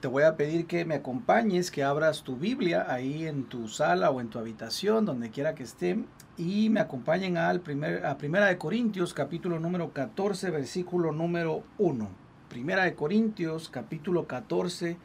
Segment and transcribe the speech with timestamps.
[0.00, 4.10] te voy a pedir que me acompañes, que abras tu Biblia ahí en tu sala
[4.10, 5.98] o en tu habitación, donde quiera que esté,
[6.36, 12.08] y me acompañen al primer, a Primera de Corintios, capítulo número 14, versículo número 1.
[12.48, 14.96] Primera de Corintios, capítulo 14,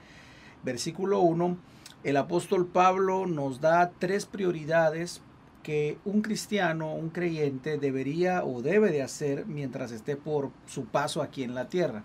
[0.63, 1.57] versículo 1.
[2.03, 5.21] El apóstol Pablo nos da tres prioridades
[5.63, 11.23] que un cristiano, un creyente debería o debe de hacer mientras esté por su paso
[11.23, 12.03] aquí en la tierra.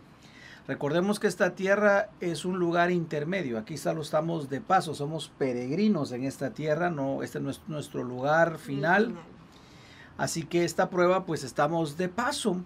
[0.68, 3.58] Recordemos que esta tierra es un lugar intermedio.
[3.58, 8.04] Aquí solo estamos de paso, somos peregrinos en esta tierra, no este no es nuestro
[8.04, 9.14] lugar final.
[10.18, 12.58] Así que esta prueba pues estamos de paso.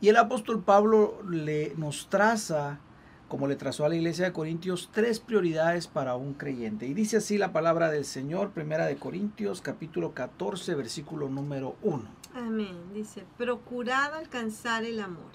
[0.00, 2.78] Y el apóstol Pablo le nos traza
[3.26, 6.86] como le trazó a la iglesia de Corintios, tres prioridades para un creyente.
[6.86, 12.02] Y dice así la palabra del Señor, primera de Corintios, capítulo 14, versículo número 1.
[12.34, 12.76] Amén.
[12.92, 15.30] Dice, procurad alcanzar el amor,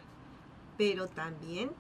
[0.78, 1.72] pero también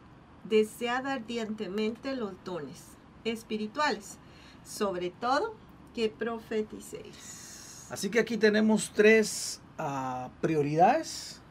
[0.49, 2.83] desead ardientemente los dones
[3.23, 4.17] espirituales,
[4.63, 5.55] sobre todo
[5.93, 7.87] que profeticéis.
[7.89, 11.41] Así que aquí tenemos tres uh, prioridades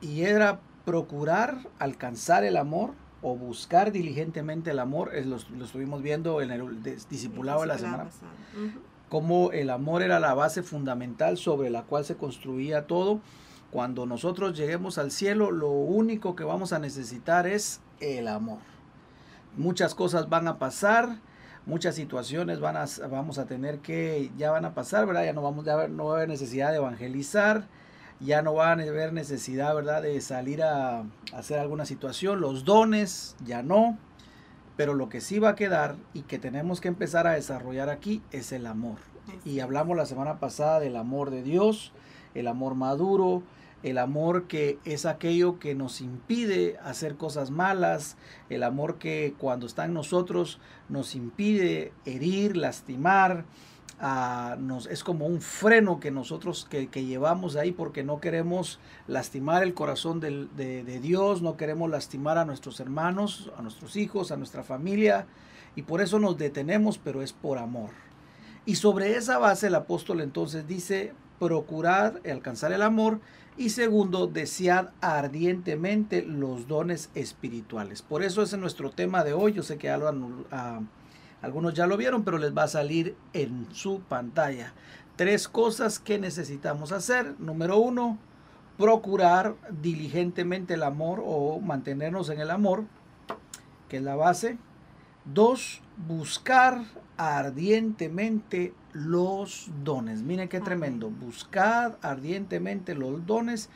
[0.00, 6.02] y era procurar alcanzar el amor o buscar diligentemente el amor, es lo, lo, estuvimos
[6.02, 8.72] viendo en el discipulado de la semana, uh -huh.
[9.08, 13.20] como el amor era la base fundamental sobre la cual se construía todo.
[13.70, 18.58] Cuando nosotros lleguemos al cielo, lo único que vamos a necesitar es el amor.
[19.56, 21.18] Muchas cosas van a pasar,
[21.66, 25.24] muchas situaciones van a, vamos a tener que, ya van a pasar, ¿verdad?
[25.24, 27.66] Ya no, vamos, ya no va a haber necesidad de evangelizar,
[28.20, 32.64] ya no va a haber necesidad, ¿verdad?, de salir a, a hacer alguna situación, los
[32.64, 33.98] dones, ya no,
[34.76, 38.22] pero lo que sí va a quedar y que tenemos que empezar a desarrollar aquí
[38.32, 38.98] es el amor.
[39.44, 41.92] Y hablamos la semana pasada del amor de Dios,
[42.34, 43.42] el amor maduro,
[43.84, 48.16] el amor que es aquello que nos impide hacer cosas malas,
[48.48, 53.44] el amor que cuando está en nosotros nos impide herir, lastimar,
[54.00, 59.62] uh, nos, es como un freno que nosotros que, llevamos ahí porque no queremos lastimar
[59.62, 64.38] el corazón de, de, Dios, no queremos lastimar a nuestros hermanos, a nuestros hijos, a
[64.38, 65.26] nuestra familia,
[65.76, 67.90] y por eso nos detenemos, pero es por amor.
[68.64, 73.20] Y sobre esa base el apóstol entonces dice, procurad alcanzar el amor
[73.56, 78.02] y segundo, desead ardientemente los dones espirituales.
[78.02, 79.52] Por eso ese es nuestro tema de hoy.
[79.52, 80.86] Yo sé que uh,
[81.40, 84.72] algunos ya lo vieron, pero les va a salir en su pantalla.
[85.14, 87.36] Tres cosas que necesitamos hacer.
[87.38, 88.18] Número uno,
[88.76, 92.84] procurar diligentemente el amor o mantenernos en el amor,
[93.88, 94.58] que es la base.
[95.24, 96.82] Dos, buscar
[97.16, 100.22] ardientemente los dones.
[100.22, 101.10] Miren qué tremendo.
[101.10, 103.70] Buscad ardientemente los dones.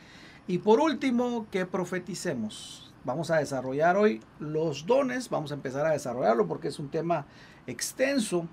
[0.47, 2.93] Y por último, que profeticemos.
[3.05, 5.31] Vamos a desarrollar hoy los dones.
[5.31, 7.27] Vamos a empezar a desarrollarlo porque es un tema
[7.67, 8.47] extenso.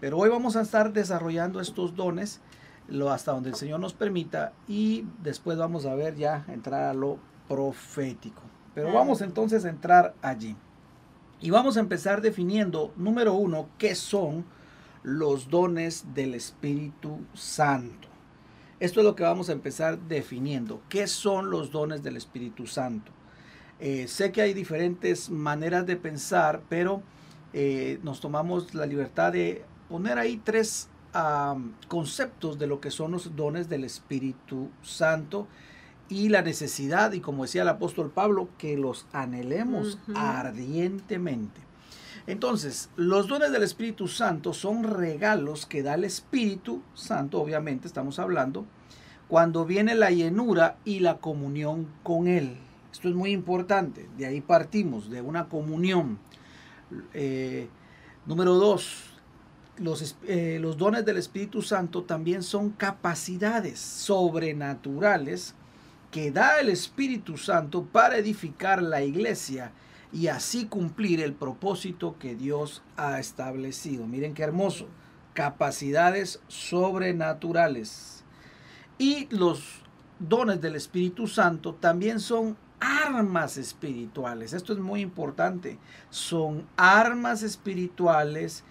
[0.00, 2.40] Pero hoy vamos a estar desarrollando estos dones
[2.88, 4.52] lo, hasta donde el Señor nos permita.
[4.66, 7.18] Y después vamos a ver ya entrar a lo
[7.48, 8.42] profético.
[8.74, 10.56] Pero vamos entonces a entrar allí.
[11.42, 14.44] Y vamos a empezar definiendo, número uno, qué son
[15.02, 18.08] los dones del Espíritu Santo.
[18.78, 20.82] Esto es lo que vamos a empezar definiendo.
[20.90, 23.10] ¿Qué son los dones del Espíritu Santo?
[23.78, 27.02] Eh, sé que hay diferentes maneras de pensar, pero
[27.54, 30.88] eh, nos tomamos la libertad de poner ahí tres
[31.88, 35.48] conceptos de lo que son los dones del Espíritu Santo
[36.10, 40.16] y la necesidad, y como decía el apóstol Pablo, que los anhelemos uh -huh.
[40.16, 41.60] ardientemente.
[42.26, 48.18] Entonces, los dones del Espíritu Santo son regalos que da el Espíritu Santo, obviamente estamos
[48.18, 48.66] hablando,
[49.28, 52.56] cuando viene la llenura y la comunión con Él.
[52.92, 56.18] Esto es muy importante, de ahí partimos, de una comunión.
[57.14, 57.68] Eh,
[58.26, 59.04] número dos,
[59.78, 65.54] los, eh, los dones del Espíritu Santo también son capacidades sobrenaturales
[66.10, 69.72] que da el Espíritu Santo para edificar la iglesia
[70.12, 74.06] y así cumplir el propósito que Dios ha establecido.
[74.06, 74.88] Miren qué hermoso.
[75.34, 78.24] Capacidades sobrenaturales.
[78.98, 79.82] Y los
[80.18, 84.52] dones del Espíritu Santo también son armas espirituales.
[84.52, 85.78] Esto es muy importante.
[86.10, 88.64] Son armas espirituales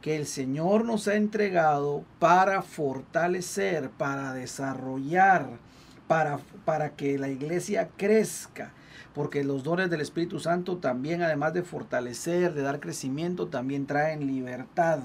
[0.00, 5.58] que el Señor nos ha entregado para fortalecer, para desarrollar,
[6.06, 8.72] para, para que la iglesia crezca.
[9.14, 14.26] Porque los dones del Espíritu Santo también, además de fortalecer, de dar crecimiento, también traen
[14.26, 15.00] libertad.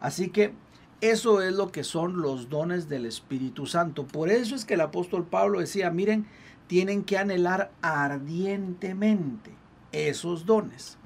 [0.00, 0.52] Así que
[1.00, 4.06] eso es lo que son los dones del Espíritu Santo.
[4.06, 6.26] Por eso es que el apóstol Pablo decía, miren,
[6.66, 9.50] tienen que anhelar ardientemente
[9.92, 10.96] esos dones.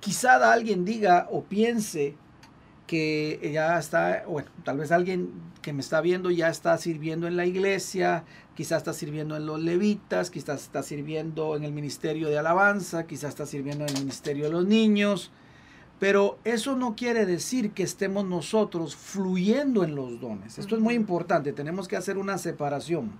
[0.00, 2.16] quizá alguien diga o piense
[2.90, 5.30] que ya está, bueno, tal vez alguien
[5.62, 8.24] que me está viendo ya está sirviendo en la iglesia,
[8.56, 13.28] quizás está sirviendo en los levitas, quizás está sirviendo en el ministerio de alabanza, quizás
[13.28, 15.30] está sirviendo en el ministerio de los niños,
[16.00, 20.58] pero eso no quiere decir que estemos nosotros fluyendo en los dones.
[20.58, 23.12] Esto es muy importante, tenemos que hacer una separación.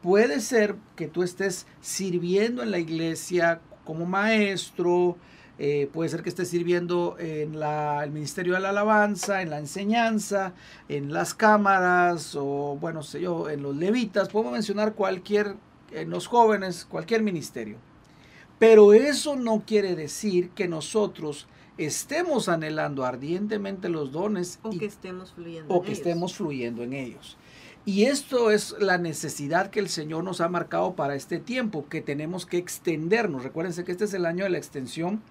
[0.00, 5.16] Puede ser que tú estés sirviendo en la iglesia como maestro,
[5.58, 9.58] eh, puede ser que esté sirviendo en la, el Ministerio de la Alabanza, en la
[9.58, 10.52] enseñanza,
[10.88, 14.28] en las cámaras o, bueno, sé yo, en los levitas.
[14.28, 15.56] Podemos mencionar cualquier,
[15.92, 17.78] en los jóvenes, cualquier ministerio.
[18.58, 21.46] Pero eso no quiere decir que nosotros
[21.78, 27.36] estemos anhelando ardientemente los dones o que estemos fluyendo o que estemos fluyendo en ellos.
[27.84, 32.00] Y esto es la necesidad que el Señor nos ha marcado para este tiempo, que
[32.00, 33.44] tenemos que extendernos.
[33.44, 35.22] Recuérdense que este es el año de la extensión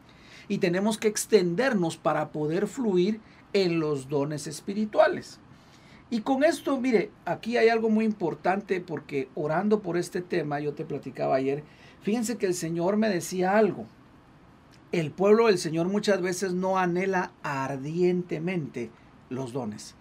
[0.48, 3.20] y tenemos que extendernos para poder fluir
[3.54, 5.40] en los dones espirituales.
[6.10, 10.74] Y con esto, mire, aquí hay algo muy importante porque orando por este tema, yo
[10.74, 11.64] te platicaba ayer,
[12.02, 13.86] fíjense que el Señor me decía algo.
[14.92, 18.92] El pueblo del Señor muchas veces no anhela ardientemente
[19.30, 19.96] los dones.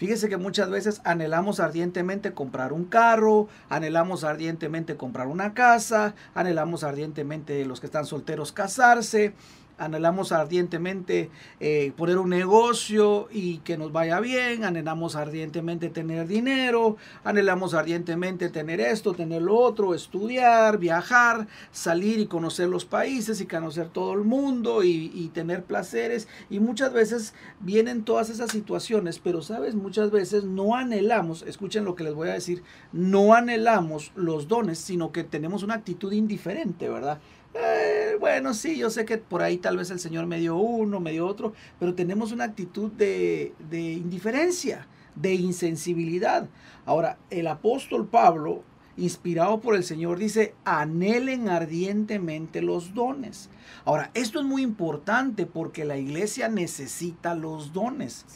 [0.00, 6.84] Fíjese que muchas veces anhelamos ardientemente comprar un carro, anhelamos ardientemente comprar una casa, anhelamos
[6.84, 9.34] ardientemente los que están solteros casarse,
[9.80, 16.96] anhelamos ardientemente eh, poner un negocio y que nos vaya bien, anhelamos ardientemente tener dinero,
[17.24, 23.46] anhelamos ardientemente tener esto, tener lo otro, estudiar, viajar, salir y conocer los países y
[23.46, 26.28] conocer todo el mundo y, y tener placeres.
[26.50, 31.94] Y muchas veces vienen todas esas situaciones, pero sabes, muchas veces no anhelamos, escuchen lo
[31.94, 32.62] que les voy a decir,
[32.92, 37.18] no anhelamos los dones, sino que tenemos una actitud indiferente, ¿verdad?
[37.54, 41.00] Eh, bueno, sí, yo sé que por ahí tal vez el Señor me dio uno,
[41.00, 44.86] me dio otro, pero tenemos una actitud de, de indiferencia,
[45.16, 46.48] de insensibilidad.
[46.86, 48.62] Ahora, el apóstol Pablo,
[48.96, 53.50] inspirado por el Señor, dice, anhelen ardientemente los dones.
[53.84, 58.26] Ahora, esto es muy importante porque la iglesia necesita los dones,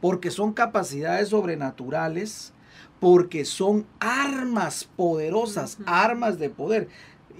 [0.00, 2.52] porque son capacidades sobrenaturales,
[3.00, 6.88] porque son armas poderosas, armas de poder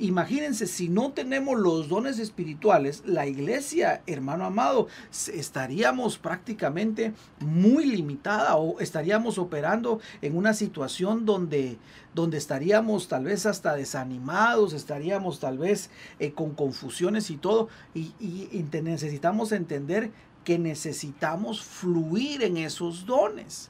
[0.01, 4.89] imagínense, si no tenemos los dones espirituales, la iglesia, hermano amado,
[5.33, 11.79] estaríamos prácticamente muy limitada o estaríamos operando en una situación donde,
[12.15, 17.69] donde estaríamos tal vez hasta desanimados, estaríamos tal vez eh, con confusiones y todo.
[17.95, 20.11] Y, y necesitamos entender
[20.49, 23.69] que necesitamos fluir en esos dones.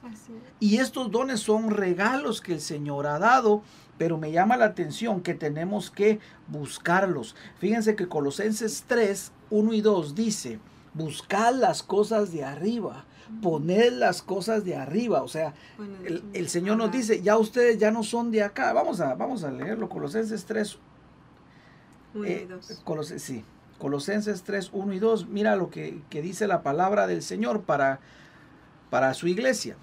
[0.61, 3.63] Y estos dones son regalos que el Señor ha dado
[3.99, 7.35] pero me llama la atención que tenemos que buscarlos.
[7.59, 10.59] Fíjense que Colosenses 3, 1 y 2 dice,
[10.93, 13.05] buscad las cosas de arriba,
[13.41, 15.21] poned las cosas de arriba.
[15.21, 15.53] O sea,
[16.33, 18.71] el, Señor nos dice, ya ustedes ya no son de acá.
[18.71, 20.79] Vamos a, vamos a leerlo, Colosenses 3.
[22.15, 22.71] 1 y 2.
[22.71, 23.43] Eh, sí,
[23.79, 25.27] Colosenses 3, 1 y 2.
[25.27, 27.99] Mira lo que, dice la palabra del Señor para,
[28.89, 29.75] para su iglesia.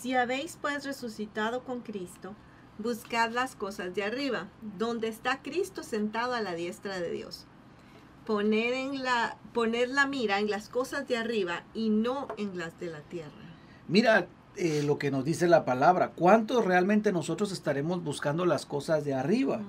[0.00, 2.36] Si habéis pues resucitado con Cristo,
[2.78, 4.46] Buscad las cosas de arriba,
[4.78, 7.44] donde está Cristo sentado a la diestra de Dios.
[8.24, 12.78] Poner, en la, poner la mira en las cosas de arriba y no en las
[12.78, 13.32] de la tierra.
[13.88, 16.12] Mira eh, lo que nos dice la palabra.
[16.14, 19.60] ¿Cuántos realmente nosotros estaremos buscando las cosas de arriba?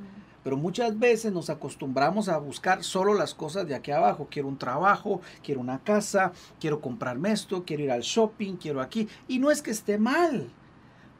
[0.43, 4.27] Pero muchas veces nos acostumbramos a buscar solo las cosas de aquí abajo.
[4.29, 9.07] Quiero un trabajo, quiero una casa, quiero comprarme esto, quiero ir al shopping, quiero aquí.
[9.27, 10.49] Y no es que esté mal.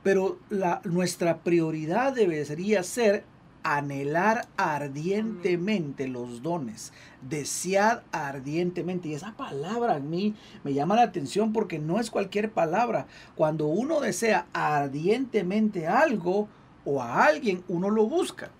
[0.03, 3.23] Pero la, nuestra prioridad debería ser
[3.63, 9.09] anhelar ardientemente los dones, desear ardientemente.
[9.09, 13.07] Y esa palabra a mí me llama la atención porque no es cualquier palabra.
[13.35, 16.47] Cuando uno desea ardientemente algo
[16.85, 18.51] o a alguien, uno lo busca.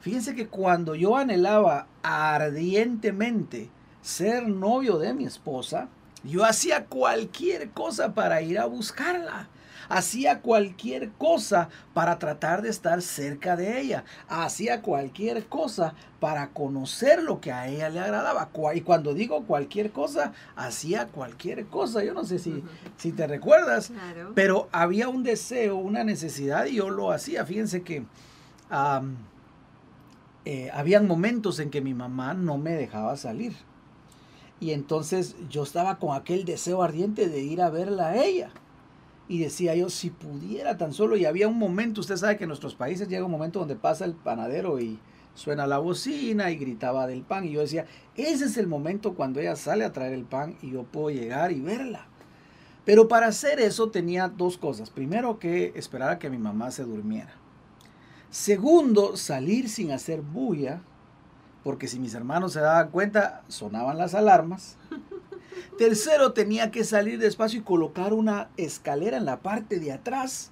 [0.00, 3.70] Fíjense que cuando yo anhelaba ardientemente
[4.02, 5.88] ser novio de mi esposa,
[6.22, 9.48] yo hacía cualquier cosa para ir a buscarla
[9.88, 17.22] hacía cualquier cosa para tratar de estar cerca de ella, hacía cualquier cosa para conocer
[17.22, 18.48] lo que a ella le agradaba.
[18.74, 22.02] Y cuando digo cualquier cosa, hacía cualquier cosa.
[22.02, 22.62] Yo no sé si,
[22.96, 23.92] si te recuerdas,
[24.34, 27.44] pero había un deseo, una necesidad y yo lo hacía.
[27.44, 28.04] Fíjense que
[30.44, 33.54] eh, habían momentos en que mi mamá no me dejaba salir.
[34.60, 38.50] Y entonces yo estaba con aquel deseo ardiente de ir a verla a ella.
[39.28, 42.48] Y decía yo, si pudiera tan solo, y había un momento, usted sabe que en
[42.48, 44.98] nuestros países llega un momento donde pasa el panadero y
[45.34, 47.44] suena la bocina y gritaba del pan.
[47.44, 50.72] Y yo decía, ese es el momento cuando ella sale a traer el pan y
[50.72, 52.06] yo puedo llegar y verla.
[52.84, 54.90] Pero para hacer eso tenía dos cosas.
[54.90, 57.32] Primero que esperar a que mi mamá se durmiera.
[58.30, 60.82] Segundo, salir sin hacer bulla,
[61.62, 64.76] porque si mis hermanos se daban cuenta, sonaban las alarmas.
[65.78, 70.50] Tercero, tenía que salir despacio y colocar una escalera en la parte de atrás,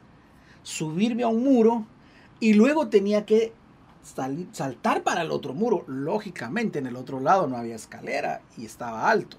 [0.63, 1.87] subirme a un muro
[2.41, 3.53] y luego tenía que
[4.53, 5.85] saltar para el otro muro.
[5.87, 9.37] Lógicamente en el otro lado no había escalera y estaba alto.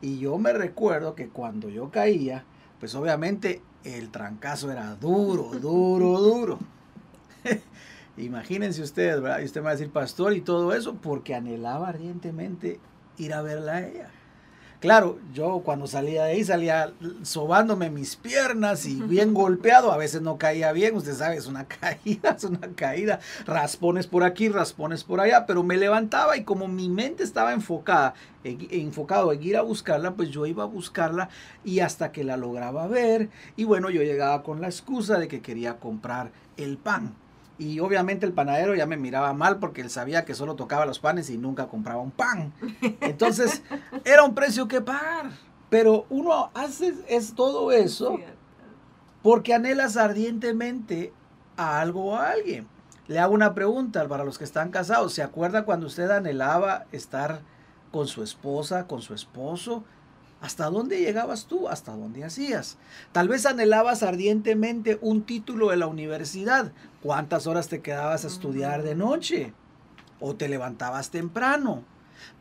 [0.00, 2.44] Y yo me recuerdo que cuando yo caía,
[2.80, 6.58] pues obviamente el trancazo era duro, duro, duro.
[8.16, 9.40] Imagínense ustedes, ¿verdad?
[9.40, 12.80] Y usted me va a decir pastor y todo eso porque anhelaba ardientemente
[13.18, 14.10] ir a verla a ella.
[14.84, 20.20] Claro, yo cuando salía de ahí salía sobándome mis piernas y bien golpeado, a veces
[20.20, 25.02] no caía bien, usted sabe, es una caída, es una caída, raspones por aquí, raspones
[25.02, 28.12] por allá, pero me levantaba y como mi mente estaba enfocada,
[28.44, 31.30] enfocado en ir a buscarla, pues yo iba a buscarla
[31.64, 33.30] y hasta que la lograba ver.
[33.56, 37.14] Y bueno, yo llegaba con la excusa de que quería comprar el pan.
[37.56, 40.98] Y obviamente el panadero ya me miraba mal porque él sabía que solo tocaba los
[40.98, 42.52] panes y nunca compraba un pan.
[43.00, 43.62] Entonces
[44.04, 45.30] era un precio que pagar.
[45.70, 48.18] Pero uno hace es todo eso
[49.22, 51.12] porque anhelas ardientemente
[51.56, 52.68] a algo o a alguien.
[53.06, 55.14] Le hago una pregunta para los que están casados.
[55.14, 57.40] ¿Se acuerda cuando usted anhelaba estar
[57.90, 59.84] con su esposa, con su esposo?
[60.44, 61.70] ¿Hasta dónde llegabas tú?
[61.70, 62.76] ¿Hasta dónde hacías?
[63.12, 66.70] Tal vez anhelabas ardientemente un título de la universidad.
[67.02, 69.54] ¿Cuántas horas te quedabas a estudiar de noche?
[70.20, 71.82] ¿O te levantabas temprano?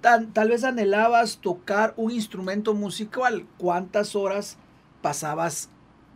[0.02, 3.48] Tal, vez anhelabas tocar un instrumento musical.
[3.58, 4.58] ¿Cuántas horas
[5.02, 5.70] pasabas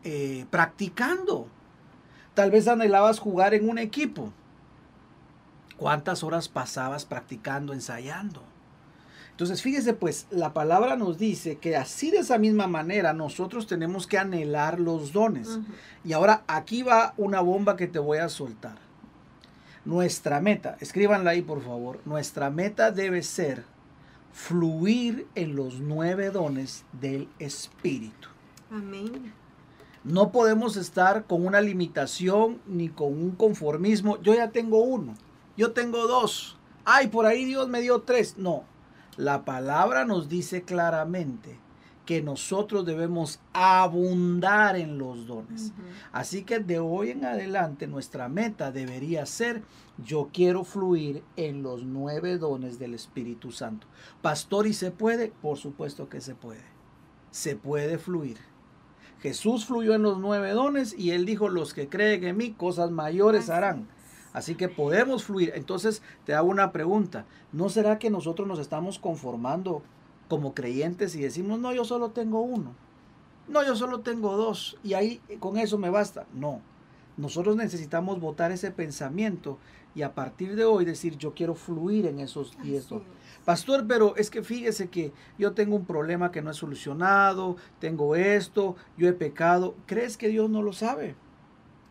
[0.03, 1.48] eh, practicando?
[2.34, 4.34] Tal vez anhelabas jugar en un equipo.
[5.77, 8.44] ¿Cuántas horas pasabas practicando, ensayando?
[9.38, 14.08] Entonces, fíjese pues, la palabra nos dice que así de esa misma manera nosotros tenemos
[14.08, 15.60] que anhelar los dones.
[16.03, 18.79] Y ahora aquí va una bomba que te voy a soltar.
[19.86, 23.63] Nuestra meta, escríbanla ahí por favor, nuestra meta debe ser
[24.34, 28.29] fluir en los nueve dones del Espíritu.
[28.72, 29.32] Amén.
[30.03, 34.20] No podemos estar con una limitación ni con un conformismo.
[34.24, 35.13] Yo ya tengo uno,
[35.56, 36.58] yo tengo dos.
[36.86, 38.36] Ay, por ahí Dios me dio tres.
[38.39, 38.63] No,
[39.17, 41.59] la palabra nos dice claramente
[42.05, 45.74] que nosotros debemos abundar en los dones.
[46.13, 49.62] Así que de hoy en adelante nuestra meta debería ser,
[49.97, 53.88] yo quiero fluir en los nueve dones del Espíritu Santo.
[54.21, 55.33] Pastor, ¿y se puede?
[55.41, 56.63] Por supuesto que se puede.
[57.31, 58.38] Se puede fluir.
[59.19, 62.89] Jesús fluyó en los nueve dones y él dijo, los que creen en mí, cosas
[62.89, 63.89] mayores harán.
[64.38, 65.51] Así que podemos fluir.
[65.56, 67.25] Entonces te hago una pregunta.
[67.51, 69.82] ¿No será que nosotros nos estamos conformando
[70.29, 72.75] como creyentes y decimos, no, yo solo tengo uno?
[73.48, 76.27] No, yo solo tengo dos y ahí con eso me basta.
[76.36, 76.62] No.
[77.17, 79.58] Nosotros necesitamos votar ese pensamiento
[79.96, 83.01] y a partir de hoy decir, yo quiero fluir en esos y eso.
[83.44, 88.15] Pastor, pero es que fíjese que yo tengo un problema que no he solucionado, tengo
[88.15, 89.74] esto, yo he pecado.
[89.88, 91.15] ¿Crees que Dios no lo sabe?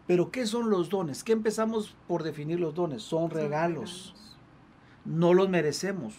[0.06, 1.24] Pero ¿qué son los dones?
[1.24, 3.02] ¿Qué empezamos por definir los dones?
[3.02, 4.14] Son regalos.
[5.04, 6.14] No los merecemos.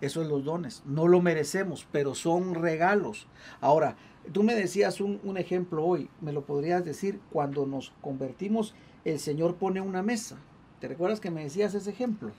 [0.00, 0.82] Eso es los dones.
[0.84, 3.28] No lo merecemos, pero son regalos.
[3.60, 3.96] Ahora,
[4.32, 6.10] tú me decías un, un, ejemplo hoy.
[6.20, 7.20] ¿Me lo podrías decir?
[7.30, 10.36] Cuando nos convertimos, el Señor pone una mesa.
[10.80, 12.32] ¿Te recuerdas que me decías ese ejemplo?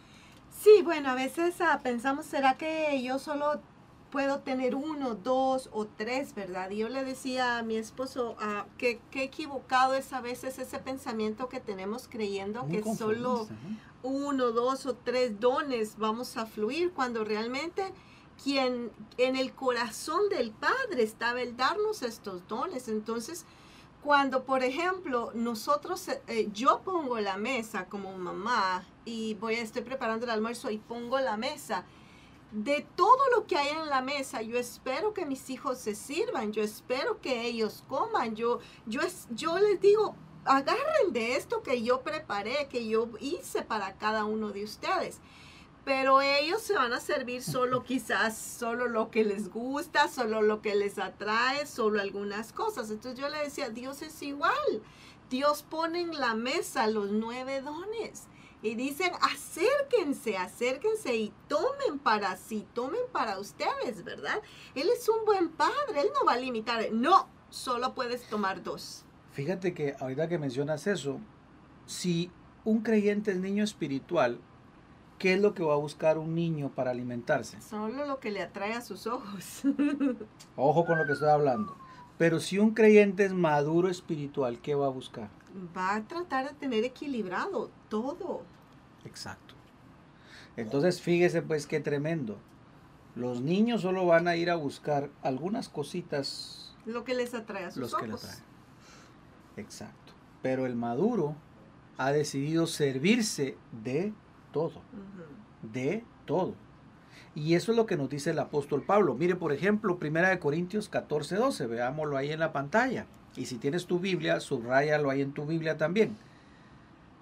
[0.62, 3.62] Sí, bueno, a veces ah, pensamos, ¿será que yo solo
[4.12, 6.70] puedo tener uno, dos o tres, ¿verdad?
[6.72, 10.80] Y yo le decía a mi esposo ah, que, qué equivocado es a veces ese
[10.80, 13.48] pensamiento que tenemos creyendo que solo
[14.04, 17.94] uno, dos o tres dones vamos a fluir cuando realmente
[18.42, 22.88] quien en el corazón del Padre estaba el darnos estos dones.
[22.88, 23.46] Entonces,
[24.04, 30.26] cuando, por ejemplo, nosotros, eh, yo pongo la mesa como mamá y voy estoy preparando
[30.26, 31.84] el almuerzo y pongo la mesa
[32.52, 36.54] de todo lo que hay en la mesa, yo espero que mis hijos se sirvan,
[36.54, 39.02] yo espero que ellos coman, yo, yo,
[39.32, 44.52] yo les digo, agarren de esto que yo preparé, que yo hice para cada uno
[44.52, 45.20] de ustedes.
[45.84, 50.62] Pero ellos se van a servir solo quizás, solo lo que les gusta, solo lo
[50.62, 52.90] que les atrae, solo algunas cosas.
[52.90, 54.84] Entonces yo le decía, Dios es igual.
[55.30, 58.28] Dios pone en la mesa los nueve dones
[58.68, 64.42] y dicen, acérquense, acérquense y tomen para sí, tomen para ustedes, ¿verdad?
[64.76, 69.06] Él es un buen padre, él no va a limitar, no, solo puedes tomar dos.
[69.32, 71.20] Fíjate que ahorita que mencionas eso,
[71.86, 72.32] si
[72.66, 74.40] un creyente es niño espiritual,
[75.20, 77.62] ¿qué es lo que va a buscar un niño para alimentarse?
[77.62, 79.62] Solo lo que le atrae a sus ojos.
[80.56, 81.76] Ojo con lo que estoy hablando.
[82.18, 85.30] Pero si un creyente es maduro espiritual, ¿qué va a buscar?
[85.76, 88.42] Va a tratar de tener equilibrado todo.
[89.08, 89.56] Exacto.
[90.58, 92.38] Entonces, fíjese pues qué tremendo.
[93.16, 96.76] Los niños solo van a ir a buscar algunas cositas.
[96.86, 98.42] Lo que les atrae a sus los ojos.
[99.56, 99.62] que.
[99.62, 100.14] Exacto.
[100.42, 101.36] Pero el maduro
[101.98, 104.14] ha decidido servirse de
[104.52, 104.82] todo.
[105.62, 106.54] De todo.
[107.34, 109.16] Y eso es lo que nos dice el apóstol Pablo.
[109.16, 111.68] Mire, por ejemplo, 1 Corintios 14, 12.
[111.68, 113.06] Veámoslo ahí en la pantalla.
[113.36, 116.18] Y si tienes tu Biblia, subráyalo ahí en tu Biblia también.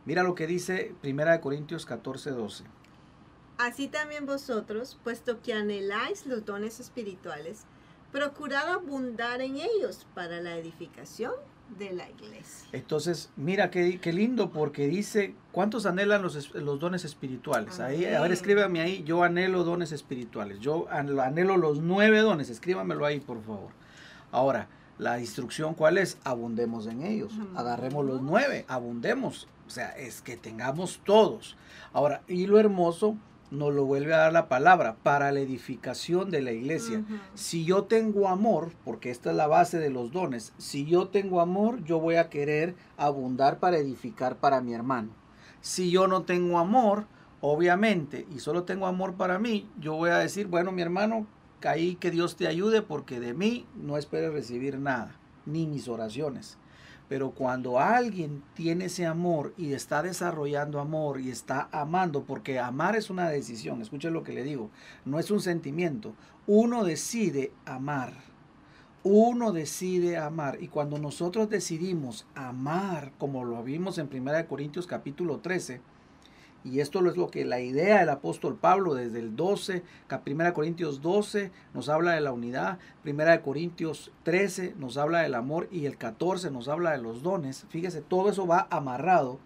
[0.06, 2.64] Mira lo que dice 1 Corintios 14, 12.
[3.58, 7.64] Así también vosotros, puesto que anheláis los dones espirituales,
[8.12, 11.34] procurad abundar en ellos para la edificación
[11.80, 12.68] de la iglesia.
[12.74, 17.80] Entonces, mira qué, qué lindo porque dice, ¿cuántos anhelan los, los dones espirituales?
[17.80, 20.60] Ahí, a ver, escríbame ahí, yo anhelo dones espirituales.
[20.60, 23.72] Yo an- anhelo los nueve dones, escríbamelo ahí, por favor.
[24.32, 26.18] Ahora, la instrucción, ¿cuál es?
[26.24, 27.34] Abundemos en ellos.
[27.56, 29.48] Agarremos los nueve, abundemos.
[29.68, 31.58] O sea, es que tengamos todos.
[31.92, 33.18] Ahora, y lo hermoso,
[33.52, 37.04] nos lo vuelve a dar la palabra, para la edificación de la iglesia.
[37.34, 41.42] Si yo tengo amor, porque esta es la base de los dones, si yo tengo
[41.42, 45.10] amor, yo voy a querer abundar para edificar para mi hermano.
[45.62, 47.06] Si yo no tengo amor,
[47.42, 51.26] obviamente, y solo tengo amor para mí, yo voy a decir, bueno, mi hermano,
[51.68, 56.58] ahí que Dios te ayude porque de mí no esperes recibir nada, ni mis oraciones.
[57.08, 62.96] Pero cuando alguien tiene ese amor y está desarrollando amor y está amando, porque amar
[62.96, 64.72] es una decisión, escuchen lo que le digo,
[65.06, 66.16] no es un sentimiento,
[66.48, 68.14] uno decide amar.
[69.08, 75.42] Uno decide amar y cuando nosotros decidimos amar, como lo vimos en 1 Corintios capítulo
[75.42, 75.80] 13,
[76.66, 79.84] y esto es lo que la idea del apóstol Pablo desde el 12,
[80.26, 85.68] 1 Corintios 12 nos habla de la unidad, 1 Corintios 13 nos habla del amor
[85.72, 87.66] y el 14 nos habla de los dones.
[87.70, 89.40] Fíjese, todo eso va amarrado,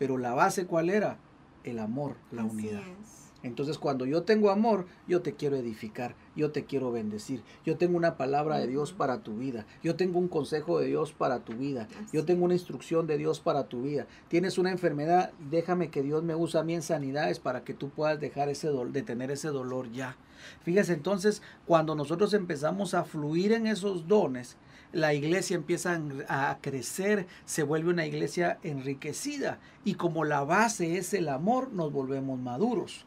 [0.00, 1.16] pero la base cuál era?
[1.62, 2.82] El amor, la Así unidad.
[3.00, 3.23] es.
[3.44, 7.96] Entonces cuando yo tengo amor, yo te quiero edificar, yo te quiero bendecir, yo tengo
[7.96, 11.52] una palabra de Dios para tu vida, yo tengo un consejo de Dios para tu
[11.52, 14.06] vida, yo tengo una instrucción de Dios para tu vida.
[14.28, 17.90] Tienes una enfermedad, déjame que Dios me use a mí en sanidades para que tú
[17.90, 20.16] puedas dejar ese dolor, de tener ese dolor ya.
[20.62, 24.56] Fíjese entonces, cuando nosotros empezamos a fluir en esos dones,
[24.94, 31.12] la iglesia empieza a crecer, se vuelve una iglesia enriquecida y como la base es
[31.14, 33.04] el amor, nos volvemos maduros.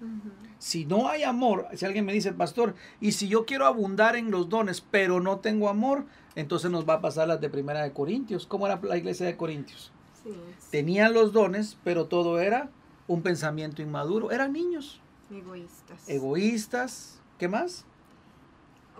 [0.59, 4.31] Si no hay amor, si alguien me dice, pastor, y si yo quiero abundar en
[4.31, 7.93] los dones, pero no tengo amor, entonces nos va a pasar las de Primera de
[7.93, 8.45] Corintios.
[8.45, 9.91] ¿Cómo era la iglesia de Corintios?
[10.23, 10.31] Sí,
[10.71, 12.69] Tenían los dones, pero todo era
[13.07, 14.31] un pensamiento inmaduro.
[14.31, 14.99] Eran niños,
[15.31, 16.09] egoístas.
[16.09, 17.85] egoístas, ¿qué más?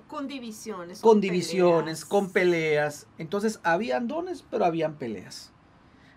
[0.08, 1.02] Con divisiones.
[1.02, 2.06] Con con divisiones, peleas.
[2.06, 3.08] con peleas.
[3.18, 5.52] Entonces, habían dones, pero habían peleas.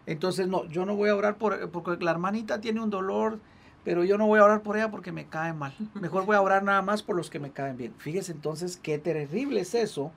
[0.06, 3.38] Entonces, no, yo no voy a orar por, porque la hermanita tiene un dolor,
[3.84, 5.74] pero yo no voy a orar por ella porque me cae mal.
[5.94, 7.94] Mejor voy a orar nada más por los que me caen bien.
[7.98, 10.12] Fíjese entonces qué terrible es eso,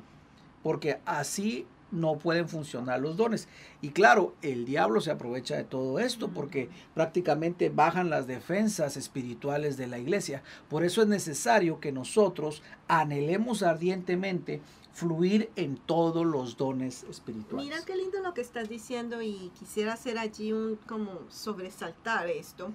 [0.64, 3.48] porque así no pueden funcionar los dones.
[3.82, 9.78] Y claro, el diablo se aprovecha de todo esto porque prácticamente bajan las defensas espirituales
[9.78, 10.44] de la iglesia.
[10.70, 14.62] Por eso es necesario que nosotros anhelemos ardientemente
[14.94, 17.66] fluir en todos los dones espirituales.
[17.66, 22.72] Mira qué lindo lo que estás diciendo y quisiera hacer allí un como sobresaltar esto,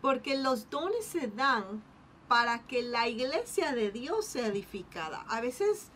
[0.00, 1.82] porque los dones se dan
[2.28, 5.24] para que la iglesia de Dios sea edificada.
[5.28, 5.90] A veces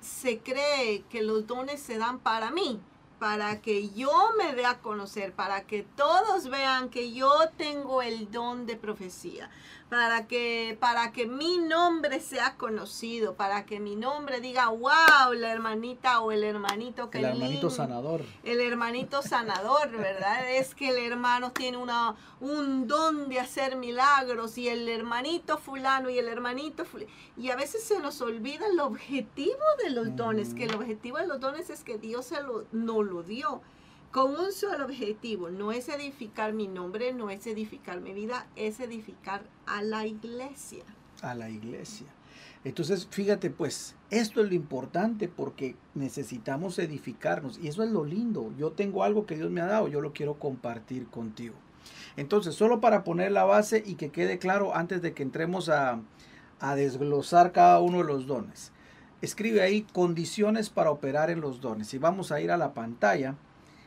[0.00, 2.80] se cree que los dones se dan para mí,
[3.18, 8.30] para que yo me dé a conocer, para que todos vean que yo tengo el
[8.30, 9.48] don de profecía,
[9.92, 15.52] para que, para que mi nombre sea conocido, para que mi nombre diga, wow, la
[15.52, 17.68] hermanita o el hermanito que el hermanito lindo".
[17.68, 18.22] sanador.
[18.42, 20.50] El hermanito sanador, ¿verdad?
[20.56, 26.08] Es que el hermano tiene una, un don de hacer milagros y el hermanito fulano
[26.08, 27.10] y el hermanito fulano.
[27.36, 31.26] Y a veces se nos olvida el objetivo de los dones, que el objetivo de
[31.26, 33.60] los dones es que Dios se lo, nos lo dio
[34.12, 35.50] con un solo objetivo.
[35.50, 40.84] No es edificar mi nombre, no es edificar mi vida, es edificar a la iglesia.
[41.22, 42.06] a la iglesia.
[42.64, 48.52] Entonces, fíjate pues, esto es lo importante porque necesitamos edificarnos y eso es lo lindo.
[48.58, 51.54] Yo tengo algo que Dios me ha dado, yo lo quiero compartir contigo.
[52.16, 56.00] Entonces, solo para poner la base y que quede claro antes de que entremos a,
[56.60, 58.72] a desglosar cada uno de los dones.
[59.22, 63.36] Escribe ahí condiciones para operar en los dones y vamos a ir a la pantalla.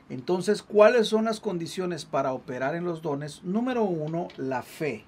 [0.10, 3.44] Entonces, ¿cuáles son las condiciones para operar en los dones?
[3.44, 5.06] Número uno, la fe.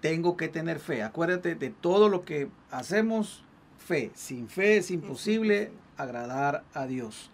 [0.00, 1.02] Tengo que tener fe.
[1.02, 3.44] Acuérdate de todo lo que hacemos,
[3.78, 4.10] fe.
[4.14, 7.30] Sin fe es imposible agradar a Dios.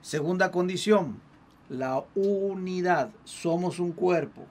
[0.00, 1.20] Segunda condición,
[1.68, 3.10] la unidad.
[3.24, 4.46] Somos un cuerpo.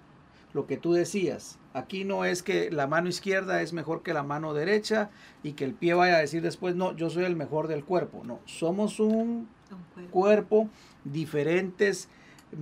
[0.54, 4.24] Lo que tú decías, aquí no es que la mano izquierda es mejor que la
[4.24, 5.10] mano derecha
[5.44, 8.24] y que el pie vaya a decir después, no, yo soy el mejor del cuerpo.
[8.26, 9.48] No, somos un,
[10.12, 10.70] cuerpo.
[11.04, 12.10] diferentes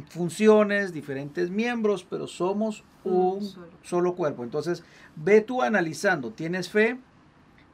[0.10, 3.42] funciones, diferentes miembros, pero somos un
[3.82, 4.16] solo.
[4.16, 4.44] cuerpo.
[4.44, 4.84] Entonces,
[5.16, 6.98] ve tú analizando, ¿tienes fe?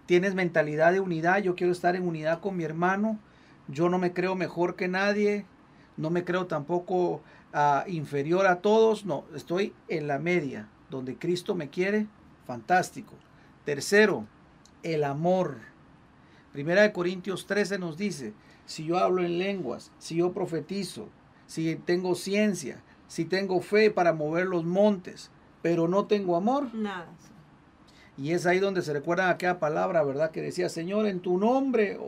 [0.05, 1.39] ¿Tienes mentalidad de unidad?
[1.39, 3.19] Yo quiero estar en unidad con mi hermano.
[3.67, 5.45] Yo no me creo mejor que nadie.
[5.97, 7.21] No me creo tampoco
[7.53, 9.05] ah, inferior a todos.
[9.05, 10.67] No, estoy en la media.
[10.91, 12.05] Donde Cristo me quiere,
[12.45, 13.13] fantástico.
[13.65, 14.25] Tercero,
[14.83, 15.57] el amor.
[16.53, 18.33] Primera de Corintios 13 nos dice,
[18.65, 21.07] si yo hablo en lenguas, si yo profetizo,
[21.47, 27.07] si tengo ciencia, si tengo fe para mover los montes, pero no tengo amor, nada.
[28.17, 30.31] Y es ahí donde se recuerda aquella palabra, ¿verdad?
[30.31, 31.99] Que decía, Señor, en tu nombre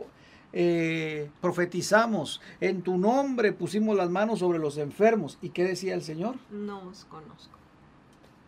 [0.52, 5.38] eh, profetizamos, en tu nombre pusimos las manos sobre los enfermos.
[5.42, 6.36] ¿Y qué decía el Señor?
[6.50, 7.58] No os conozco.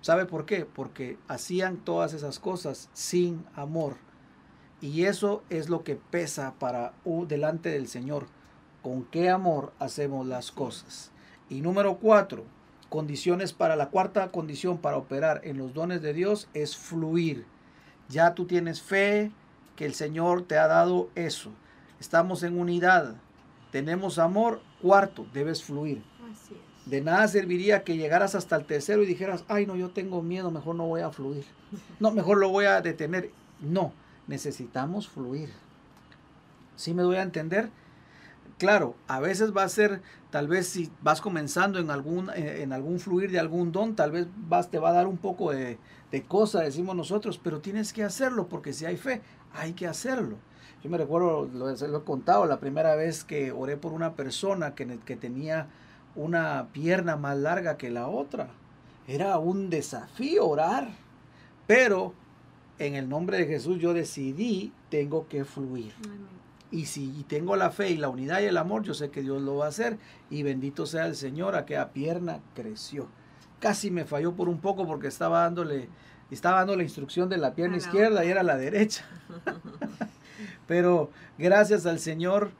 [0.00, 0.64] ¿Sabe por qué?
[0.64, 3.96] Porque hacían todas esas cosas sin amor.
[4.80, 8.26] Y eso es lo que pesa para uh, delante del Señor.
[8.82, 11.10] ¿Con qué amor hacemos las cosas?
[11.50, 12.44] Y número cuatro,
[12.88, 17.44] condiciones para la cuarta condición para operar en los dones de Dios es fluir.
[18.08, 19.30] Ya tú tienes fe
[19.76, 21.50] que el Señor te ha dado eso.
[22.00, 23.16] Estamos en unidad.
[23.72, 24.62] Tenemos amor.
[24.80, 26.02] Cuarto, debes fluir.
[26.86, 30.50] De nada serviría que llegaras hasta el tercero y dijeras, ay no, yo tengo miedo,
[30.50, 31.44] mejor no voy a fluir.
[32.00, 33.30] No, mejor lo voy a detener.
[33.60, 33.92] No,
[34.30, 35.50] necesitamos fluir.
[36.76, 37.68] ¿Sí me doy a entender?
[38.58, 42.72] Claro, a veces va a ser, tal vez si vas comenzando en algún, eh, en
[42.72, 45.78] algún fluir de algún don, tal vez vas, te va a dar un poco de,
[46.12, 49.20] de cosa, decimos nosotros, pero tienes que hacerlo porque si hay fe,
[49.52, 50.36] hay que hacerlo.
[50.82, 54.74] Yo me recuerdo, lo, lo he contado, la primera vez que oré por una persona
[54.74, 55.66] que, que tenía
[56.14, 58.48] una pierna más larga que la otra.
[59.06, 60.88] Era un desafío orar,
[61.66, 62.14] pero
[62.80, 65.92] en el nombre de Jesús yo decidí, tengo que fluir.
[66.70, 69.42] Y si tengo la fe y la unidad y el amor, yo sé que Dios
[69.42, 69.98] lo va a hacer.
[70.30, 73.08] Y bendito sea el Señor, aquella pierna creció.
[73.58, 75.90] Casi me falló por un poco porque estaba dándole,
[76.30, 79.04] estaba dando la instrucción de la pierna izquierda y era la derecha.
[80.66, 82.52] Pero gracias al Señor,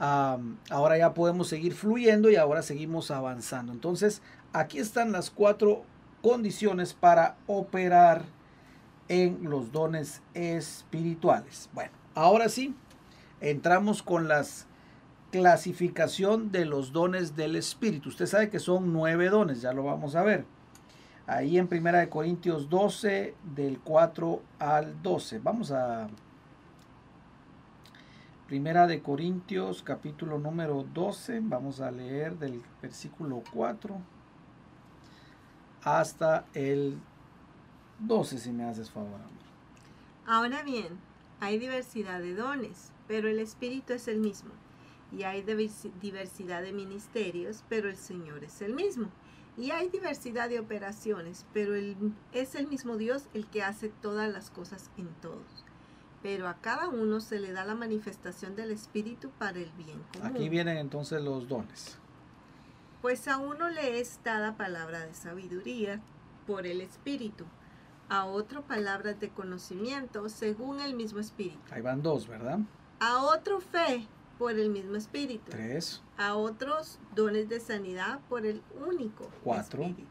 [0.00, 3.72] ahora ya podemos seguir fluyendo y ahora seguimos avanzando.
[3.72, 5.84] Entonces, aquí están las cuatro
[6.20, 8.24] condiciones para operar
[9.08, 11.70] en los dones espirituales.
[11.72, 12.74] Bueno, ahora sí,
[13.40, 14.66] entramos con las
[15.30, 18.08] clasificación de los dones del Espíritu.
[18.08, 20.44] Usted sabe que son nueve dones, ya lo vamos a ver.
[21.26, 25.40] Ahí en Primera de Corintios 12, del 4 al 12.
[25.40, 26.08] Vamos a
[28.46, 31.40] Primera de Corintios, capítulo número 12.
[31.42, 33.94] Vamos a leer del versículo 4
[35.82, 36.98] hasta el
[38.00, 39.20] 12 si me haces favor.
[40.26, 40.98] Ahora bien,
[41.40, 44.50] hay diversidad de dones, pero el Espíritu es el mismo.
[45.10, 49.08] Y hay diversidad de ministerios, pero el Señor es el mismo.
[49.56, 51.74] Y hay diversidad de operaciones, pero
[52.32, 55.64] es el mismo Dios el que hace todas las cosas en todos.
[56.22, 60.36] Pero a cada uno se le da la manifestación del Espíritu para el bien común.
[60.36, 61.98] Aquí vienen entonces los dones.
[63.00, 66.00] Pues a uno le es dada palabra de sabiduría
[66.46, 67.44] por el Espíritu
[68.08, 71.58] a otro palabras de conocimiento según el mismo espíritu.
[71.70, 72.58] Ahí van dos, ¿verdad?
[73.00, 74.06] A otro fe
[74.38, 75.50] por el mismo espíritu.
[75.50, 76.02] Tres.
[76.16, 79.82] A otros dones de sanidad por el único Cuatro.
[79.82, 80.08] espíritu.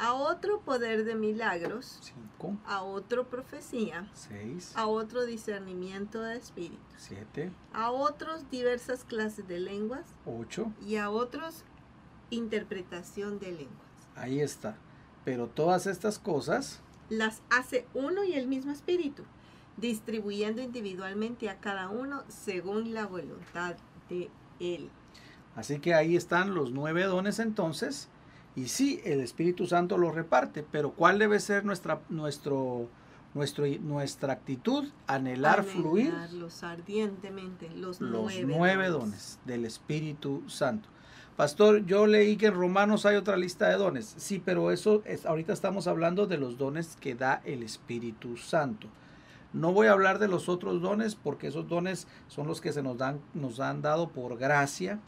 [0.00, 1.98] A otro poder de milagros.
[2.00, 2.56] Cinco.
[2.64, 4.08] A otro profecía.
[4.14, 4.72] Seis.
[4.76, 6.78] A otro discernimiento de espíritu.
[6.96, 7.50] Siete.
[7.72, 10.04] A otros diversas clases de lenguas.
[10.24, 10.72] Ocho.
[10.86, 11.64] Y a otros
[12.30, 13.88] interpretación de lenguas.
[14.14, 14.76] Ahí está.
[15.28, 19.24] Pero todas estas cosas las hace uno y el mismo espíritu,
[19.76, 23.76] distribuyendo individualmente a cada uno según la voluntad
[24.08, 24.88] de él.
[25.54, 28.08] Así que ahí están los nueve dones entonces.
[28.56, 32.88] Y sí, el Espíritu Santo los reparte, pero ¿cuál debe ser nuestra, nuestro,
[33.34, 34.88] nuestro, nuestra actitud?
[35.06, 36.14] Anhelar, fluir.
[36.62, 40.88] ardientemente, los, los nueve, dones del Espíritu Santo.
[41.38, 44.12] Pastor, yo leí que en Romanos hay otra lista de dones.
[44.16, 48.88] Sí, pero eso es, ahorita estamos hablando de los dones que da el Espíritu Santo.
[49.52, 52.82] No voy a hablar de los otros dones porque esos dones son los que se
[52.82, 54.98] nos, dan, nos han dado por gracia.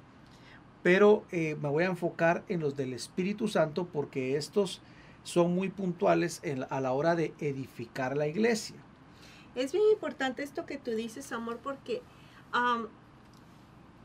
[0.85, 4.81] Pero eh, me voy a enfocar en los del Espíritu Santo porque estos
[5.25, 8.77] son muy puntuales a la hora de edificar la iglesia.
[9.57, 12.03] Es bien importante esto que tú dices, amor, porque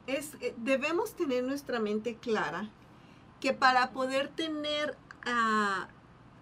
[0.07, 2.69] es, eh, debemos tener nuestra mente clara
[3.39, 5.87] que para poder tener ah,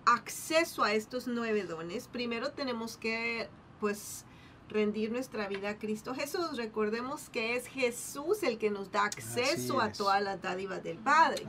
[0.06, 3.50] acceso a estos nueve dones, primero tenemos que,
[3.80, 4.26] pues,
[4.70, 6.58] rendir nuestra vida a Cristo Jesús.
[6.58, 11.46] Recordemos que es Jesús el que nos da acceso a todas las dádivas del Padre.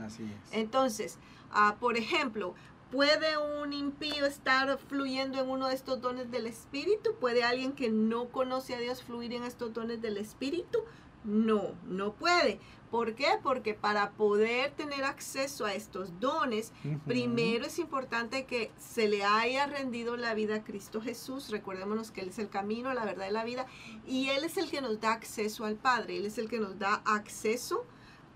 [0.51, 1.17] Entonces,
[1.51, 2.53] ah, por ejemplo,
[2.91, 7.15] ¿puede un impío estar fluyendo en uno de estos dones del Espíritu?
[7.15, 10.79] ¿Puede alguien que no conoce a Dios fluir en estos dones del Espíritu?
[11.25, 12.59] No, no puede.
[12.91, 13.27] ¿Por qué?
[13.41, 16.71] Porque para poder tener acceso a estos dones,
[17.05, 21.49] primero es importante que se le haya rendido la vida a Cristo Jesús.
[21.49, 23.65] Recordémonos que Él es el camino, la verdad y la vida.
[24.05, 26.17] Y Él es el que nos da acceso al Padre.
[26.17, 27.85] Él es el que nos da acceso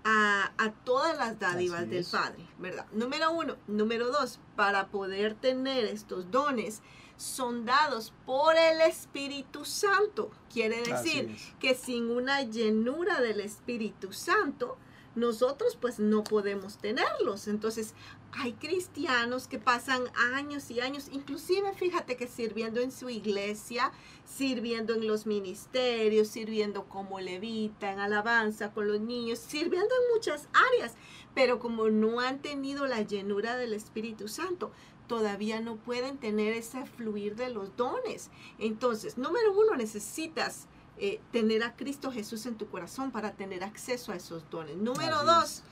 [0.04, 2.86] a, todas las dádivas del Padre, ¿verdad?
[2.92, 3.56] Número uno.
[3.66, 6.82] Número dos, para poder tener estos dones,
[7.20, 10.30] son dados por el Espíritu Santo.
[10.50, 14.78] Quiere decir que sin una llenura del Espíritu Santo,
[15.14, 17.46] nosotros pues no podemos tenerlos.
[17.46, 17.94] Entonces,
[18.32, 20.04] hay cristianos que pasan
[20.34, 23.92] años y años, inclusive fíjate que sirviendo en su iglesia,
[24.24, 30.48] sirviendo en los ministerios, sirviendo como levita, en alabanza con los niños, sirviendo en muchas
[30.72, 30.94] áreas,
[31.34, 34.70] pero como no han tenido la llenura del Espíritu Santo,
[35.10, 38.30] todavía no pueden tener ese fluir de los dones.
[38.60, 40.68] Entonces, número uno, necesitas
[40.98, 44.76] eh, tener a Cristo Jesús en tu corazón para tener acceso a esos dones.
[44.76, 45.64] Número dos,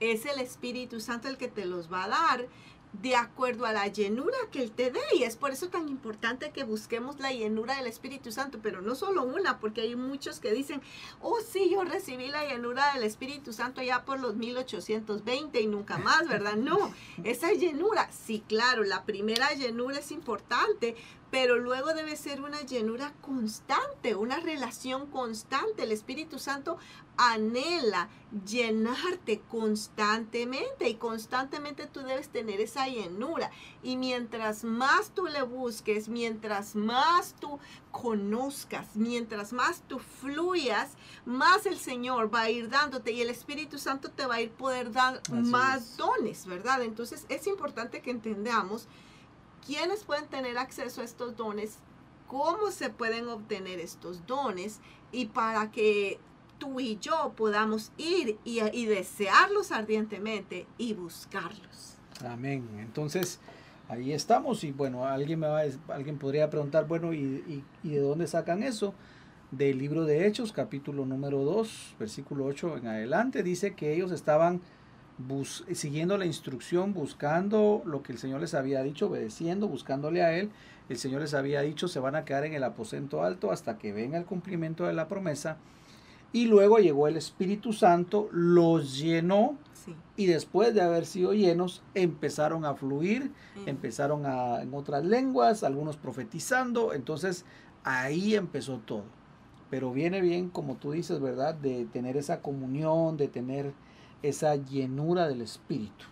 [0.00, 0.24] es.
[0.24, 2.48] es el Espíritu Santo el que te los va a dar
[3.02, 5.00] de acuerdo a la llenura que Él te dé.
[5.16, 8.94] Y es por eso tan importante que busquemos la llenura del Espíritu Santo, pero no
[8.94, 10.80] solo una, porque hay muchos que dicen,
[11.20, 15.98] oh sí, yo recibí la llenura del Espíritu Santo ya por los 1820 y nunca
[15.98, 16.56] más, ¿verdad?
[16.56, 16.92] No,
[17.24, 20.96] esa llenura, sí, claro, la primera llenura es importante,
[21.36, 25.82] pero luego debe ser una llenura constante, una relación constante.
[25.82, 26.78] El Espíritu Santo
[27.18, 28.08] anhela
[28.46, 33.50] llenarte constantemente y constantemente tú debes tener esa llenura.
[33.82, 37.58] Y mientras más tú le busques, mientras más tú
[37.90, 40.92] conozcas, mientras más tú fluyas,
[41.26, 44.52] más el Señor va a ir dándote y el Espíritu Santo te va a ir
[44.52, 46.80] poder dar más dones, ¿verdad?
[46.82, 48.88] Entonces es importante que entendamos
[49.66, 51.78] quiénes pueden tener acceso a estos dones,
[52.26, 54.80] cómo se pueden obtener estos dones
[55.12, 56.18] y para que
[56.58, 61.96] tú y yo podamos ir y, desearlos ardientemente y buscarlos.
[62.24, 62.66] Amén.
[62.78, 63.40] Entonces,
[63.88, 68.26] ahí estamos y bueno, alguien, me va, alguien podría preguntar, bueno, ¿y, ¿y, de dónde
[68.26, 68.94] sacan eso?
[69.50, 74.60] Del libro de Hechos, capítulo número 2, versículo 8 en adelante, dice que ellos estaban
[75.72, 80.50] siguiendo la instrucción, buscando lo que el Señor les había dicho, obedeciendo, buscándole a Él.
[80.88, 83.92] El Señor les había dicho, se van a quedar en el aposento alto hasta que
[83.92, 85.56] venga el cumplimiento de la promesa.
[86.32, 89.56] Y luego llegó el Espíritu Santo, los llenó
[90.16, 93.68] y después de haber sido llenos empezaron a fluir, mm.
[93.68, 96.92] empezaron a, en otras lenguas, algunos profetizando.
[96.92, 97.44] Entonces
[97.84, 99.04] ahí empezó todo.
[99.70, 101.54] Pero viene bien, como tú dices, ¿verdad?
[101.54, 103.72] De tener esa comunión, de tener
[104.22, 106.04] esa llenura del Espíritu.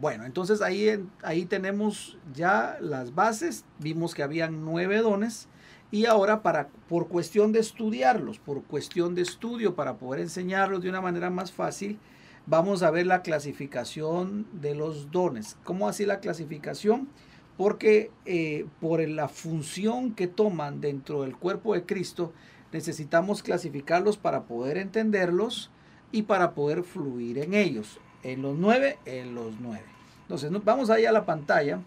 [0.00, 5.48] Bueno, entonces ahí, ahí tenemos ya las bases, vimos que habían nueve dones
[5.90, 10.88] y ahora para, por cuestión de estudiarlos, por cuestión de estudio, para poder enseñarlos de
[10.88, 11.98] una manera más fácil,
[12.46, 15.56] vamos a ver la clasificación de los dones.
[15.64, 17.08] ¿Cómo así la clasificación?
[17.56, 22.32] Porque eh, por la función que toman dentro del cuerpo de Cristo,
[22.72, 25.70] necesitamos clasificarlos para poder entenderlos
[26.14, 27.98] y para poder fluir en ellos.
[28.22, 29.84] En los nueve, en los nueve.
[30.22, 31.80] Entonces, vamos ahí a la pantalla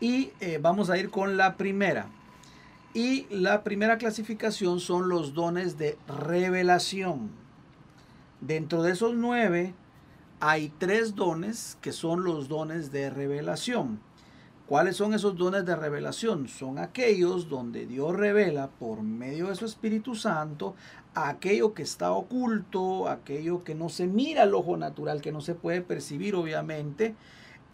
[0.00, 2.08] y eh, vamos a ir con la primera.
[2.92, 7.30] Y la primera clasificación son los dones de revelación.
[8.42, 9.72] Dentro de esos nueve
[10.38, 13.98] hay tres dones que son los dones de revelación.
[14.66, 16.48] ¿Cuáles son esos dones de revelación?
[16.48, 20.74] Son aquellos donde Dios revela por medio de su Espíritu Santo
[21.14, 25.54] aquello que está oculto, aquello que no se mira al ojo natural, que no se
[25.54, 27.14] puede percibir obviamente,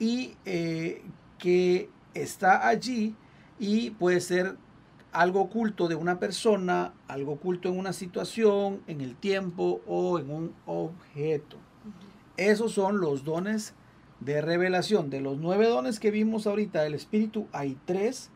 [0.01, 1.03] y eh,
[1.39, 3.15] que está allí
[3.61, 4.57] y puede ser
[5.13, 10.29] algo oculto de una persona, algo oculto en una situación, en el tiempo o en
[10.29, 11.57] un objeto.
[12.37, 13.75] Esos son los dones
[14.21, 15.11] de revelación.
[15.11, 18.31] De los nueve dones que vimos ahorita del Espíritu, hay tres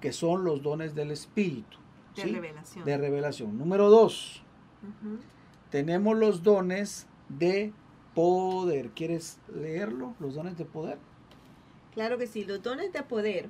[0.00, 1.78] que son los dones del Espíritu.
[2.16, 2.84] De revelación.
[2.84, 3.58] De revelación.
[3.58, 4.42] Número dos,
[5.70, 7.72] tenemos los dones de
[8.14, 8.90] poder.
[8.90, 10.14] ¿Quieres leerlo?
[10.20, 10.98] Los dones de poder.
[11.94, 13.48] Claro que sí, los dones de poder,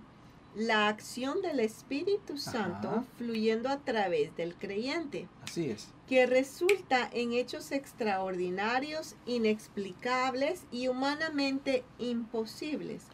[0.57, 3.05] la acción del Espíritu Santo Ajá.
[3.17, 5.89] fluyendo a través del creyente, Así es.
[6.09, 13.05] que resulta en hechos extraordinarios, inexplicables y humanamente imposibles,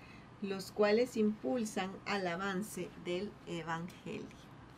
[0.43, 4.27] los cuales impulsan al avance del Evangelio.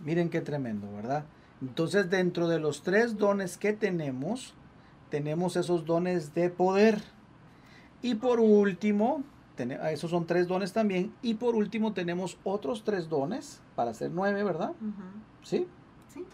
[0.01, 1.25] Miren qué tremendo, ¿verdad?
[1.61, 4.55] Entonces, dentro de los tres dones que tenemos,
[5.11, 7.03] tenemos esos dones de poder.
[8.03, 9.25] Y por último,
[9.65, 11.13] esos son tres dones también.
[11.23, 14.73] Y por último, tenemos otros tres dones, para ser nueve, ¿verdad?
[15.43, 15.67] ¿Sí?
[16.13, 16.25] ¿sí?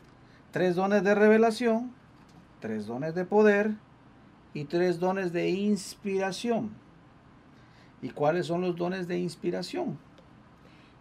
[0.51, 1.93] Tres dones de revelación,
[2.61, 3.73] tres dones de poder
[4.53, 6.71] y tres dones de inspiración.
[8.03, 9.99] ¿Y cuáles son los dones de inspiración?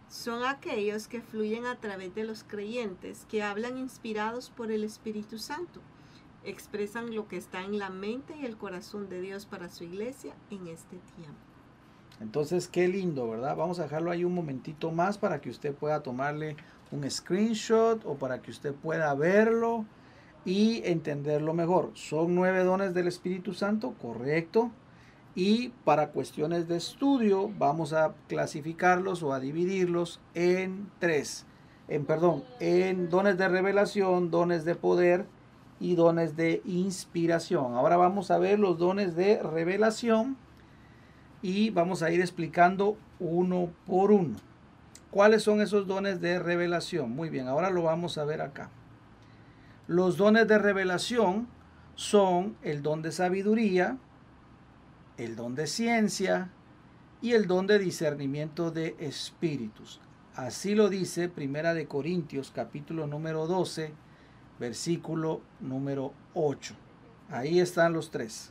[0.08, 5.38] Son aquellos que fluyen a través de los creyentes, que hablan inspirados por el Espíritu
[5.38, 5.80] Santo.
[6.44, 10.34] Expresan lo que está en la mente y el corazón de Dios para su iglesia
[10.50, 11.53] en este tiempo.
[12.20, 13.56] Entonces, qué lindo, ¿verdad?
[13.56, 16.56] Vamos a dejarlo ahí un momentito más para que usted pueda tomarle
[16.92, 19.84] un screenshot o para que usted pueda verlo
[20.44, 21.90] y entenderlo mejor.
[21.94, 24.70] Son nueve dones del Espíritu Santo, correcto.
[25.34, 31.46] Y para cuestiones de estudio vamos a clasificarlos o a dividirlos en tres.
[31.88, 35.26] En, perdón, en dones de revelación, dones de poder
[35.80, 37.74] y dones de inspiración.
[37.74, 40.36] Ahora vamos a ver los dones de revelación
[41.44, 44.36] y vamos a ir explicando uno por uno.
[45.10, 47.10] ¿Cuáles son esos dones de revelación?
[47.10, 48.70] Muy bien, ahora lo vamos a ver acá.
[49.86, 51.46] Los dones de revelación
[51.96, 53.98] son el don de sabiduría,
[55.18, 56.48] el don de ciencia
[57.20, 60.00] y el don de discernimiento de espíritus.
[60.34, 63.92] Así lo dice Primera de Corintios capítulo número 12,
[64.58, 66.74] versículo número 8.
[67.28, 68.50] Ahí están los tres.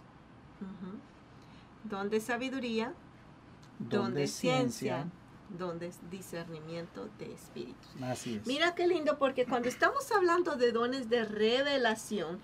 [1.83, 2.93] Don de sabiduría,
[3.79, 5.07] don, de ciencia,
[5.57, 7.89] don de discernimiento de espíritus.
[8.01, 8.47] Así es.
[8.47, 12.39] Mira qué lindo, porque cuando estamos hablando de dones de revelación,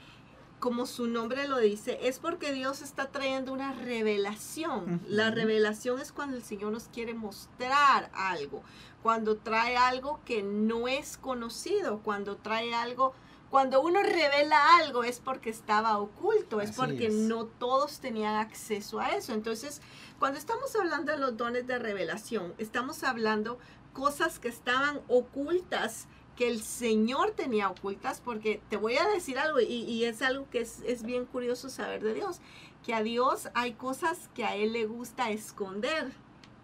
[0.59, 5.01] como su nombre lo dice, es porque Dios está trayendo una revelación.
[5.07, 8.61] La revelación es cuando el Señor nos quiere mostrar algo,
[9.01, 13.13] cuando trae algo que no es conocido, cuando trae algo,
[13.49, 17.13] cuando uno revela algo es porque estaba oculto, es Así porque es.
[17.13, 19.33] no todos tenían acceso a eso.
[19.33, 19.81] Entonces,
[20.19, 23.57] cuando estamos hablando de los dones de revelación, estamos hablando
[23.93, 29.59] cosas que estaban ocultas, que el Señor tenía ocultas, porque te voy a decir algo,
[29.59, 32.39] y, y es algo que es, es bien curioso saber de Dios,
[32.85, 36.13] que a Dios hay cosas que a Él le gusta esconder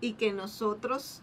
[0.01, 1.21] y que nosotros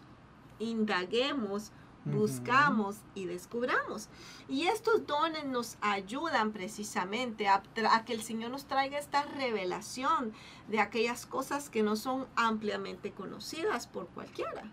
[0.59, 1.71] indaguemos.
[2.05, 4.09] Buscamos y descubramos.
[4.49, 7.63] Y estos dones nos ayudan precisamente a,
[8.05, 10.33] que el Señor nos traiga esta revelación
[10.67, 14.63] de aquellas cosas que no son ampliamente conocidas por cualquiera.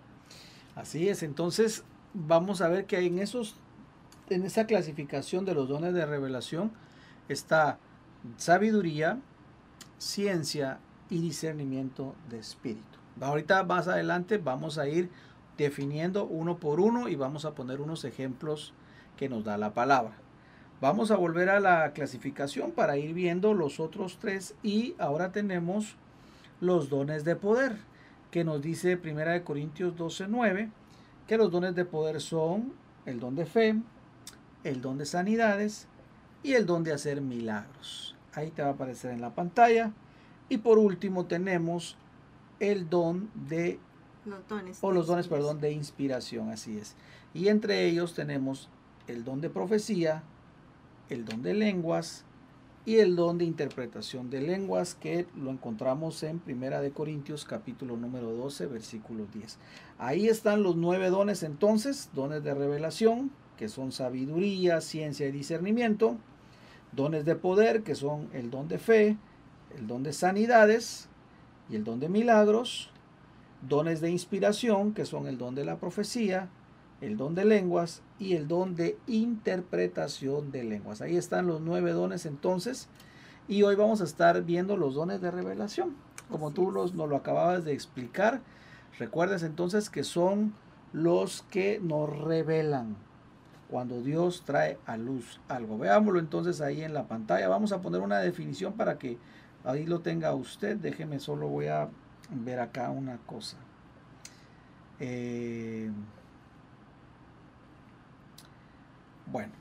[0.75, 3.57] Así es, entonces vamos a ver que en esos
[4.29, 6.71] en esa clasificación de los dones de revelación
[7.29, 7.79] está
[8.37, 9.19] sabiduría,
[9.99, 12.99] ciencia y discernimiento de espíritu.
[13.21, 15.11] Ahorita más adelante vamos a ir
[15.61, 18.73] definiendo uno por uno y vamos a poner unos ejemplos
[19.17, 20.13] que nos da la palabra.
[20.81, 25.97] Vamos a volver a la clasificación para ir viendo los otros tres y ahora tenemos
[26.61, 27.77] los dones de poder
[28.31, 30.71] que nos dice 1 Corintios 12:9
[31.27, 32.73] que los dones de poder son
[33.05, 33.77] el don de fe,
[34.65, 35.87] el don de sanidades
[36.43, 38.17] y el don de hacer milagros.
[38.33, 39.93] Ahí te va a aparecer en la pantalla.
[40.49, 41.97] Y por último tenemos
[42.59, 43.79] el don de,
[44.25, 44.79] Los dones.
[44.83, 46.95] o los dones, perdón, de inspiración, así es.
[47.33, 48.69] Y entre ellos tenemos
[49.07, 50.23] el don de profecía,
[51.09, 52.25] el don de lenguas
[52.87, 57.97] y el don de interpretación de lenguas que lo encontramos en Primera de Corintios capítulo
[57.97, 59.59] número 12 versículo 10.
[59.99, 66.17] Ahí están los nueve dones entonces, dones de revelación, que son sabiduría, ciencia y discernimiento,
[66.93, 69.19] dones de poder, que son el don de fe,
[69.77, 71.09] el don de sanidades
[71.69, 72.91] y el don de milagros,
[73.69, 76.49] dones de inspiración, que son el don de la profecía,
[77.01, 81.01] el don de lenguas y el don de interpretación de lenguas.
[81.01, 82.89] Ahí están los nueve dones entonces.
[83.49, 85.97] Y hoy vamos a estar viendo los dones de revelación.
[86.31, 88.41] Como Así tú los, nos lo acababas de explicar,
[88.99, 90.55] recuerdes entonces que son
[90.93, 92.97] los que nos revelan
[93.69, 95.79] cuando Dios trae a luz algo.
[95.79, 97.49] Veámoslo entonces ahí en la pantalla.
[97.49, 99.17] Vamos a poner una definición para que
[99.65, 100.77] ahí lo tenga usted.
[100.77, 101.89] Déjeme solo voy a
[102.31, 103.57] ver acá una cosa.
[104.99, 105.91] Eh,
[109.27, 109.53] bueno,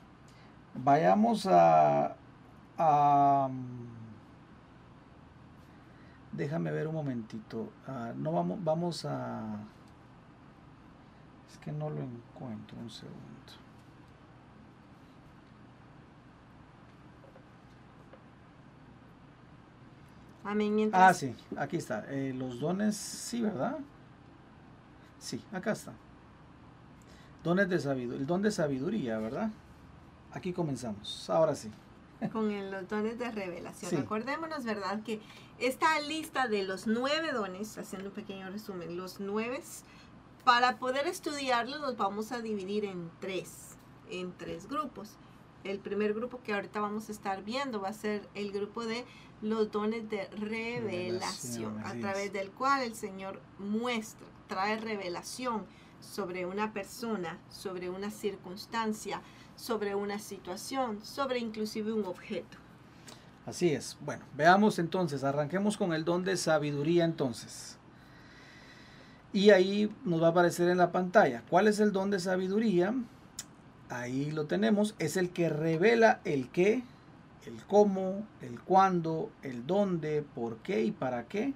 [0.74, 2.16] vayamos a,
[2.78, 3.50] a-
[6.32, 7.68] déjame ver un momentito.
[7.86, 9.42] Ah, no vamos, vamos a
[11.50, 13.59] Es que no lo encuentro, un segundo.
[20.50, 20.90] Amén.
[20.92, 22.04] Ah, sí, aquí está.
[22.08, 23.78] Eh, los dones, sí, ¿verdad?
[25.16, 25.92] Sí, acá está.
[27.44, 29.50] Dones de sabiduría, el don de sabiduría, ¿verdad?
[30.32, 31.30] Aquí comenzamos.
[31.30, 31.70] Ahora sí.
[32.32, 33.92] Con los dones de revelación.
[33.92, 35.04] Recordémonos, ¿verdad?
[35.04, 35.20] Que
[35.60, 39.62] esta lista de los nueve dones, haciendo un pequeño resumen, los nueve,
[40.44, 43.76] para poder estudiarlos los vamos a dividir en tres,
[44.10, 45.10] en tres grupos.
[45.64, 49.04] El primer grupo que ahorita vamos a estar viendo va a ser el grupo de
[49.42, 55.64] los dones de revelación, a través del cual el Señor muestra, trae revelación
[56.00, 59.22] sobre una persona, sobre una circunstancia,
[59.56, 62.58] sobre una situación, sobre inclusive un objeto.
[63.46, 63.96] Así es.
[64.00, 67.76] Bueno, veamos entonces, arranquemos con el don de sabiduría entonces.
[69.32, 71.42] Y ahí nos va a aparecer en la pantalla.
[71.48, 72.94] ¿Cuál es el don de sabiduría?
[73.90, 74.94] Ahí lo tenemos.
[74.98, 76.84] Es el que revela el qué,
[77.44, 81.52] el cómo, el cuándo, el dónde, por qué y para qué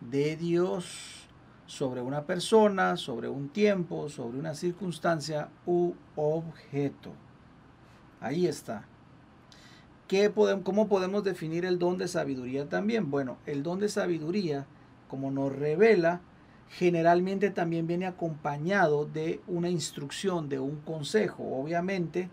[0.00, 1.28] de Dios
[1.66, 7.12] sobre una persona, sobre un tiempo, sobre una circunstancia u objeto.
[8.20, 8.84] Ahí está.
[10.06, 10.30] ¿Qué
[10.62, 13.10] ¿Cómo podemos definir el don de sabiduría también?
[13.10, 14.66] Bueno, el don de sabiduría,
[15.08, 16.20] como nos revela,
[16.78, 22.30] generalmente también viene acompañado de una instrucción, de un consejo, obviamente,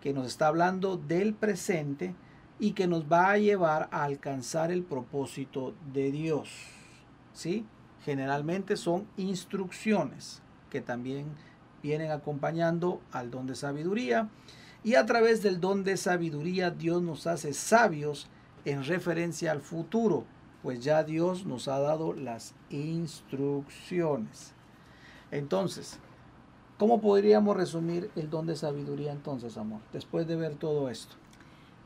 [0.00, 2.14] que nos está hablando del presente
[2.60, 6.50] y que nos va a llevar a alcanzar el propósito de Dios.
[7.32, 7.66] ¿Sí?
[8.04, 11.26] Generalmente son instrucciones que también
[11.82, 14.28] vienen acompañando al don de sabiduría
[14.84, 18.28] y a través del don de sabiduría Dios nos hace sabios
[18.64, 20.24] en referencia al futuro,
[20.62, 24.52] pues ya Dios nos ha dado las instrucciones.
[25.30, 25.98] Entonces,
[26.78, 31.16] ¿cómo podríamos resumir el don de sabiduría entonces, amor, después de ver todo esto?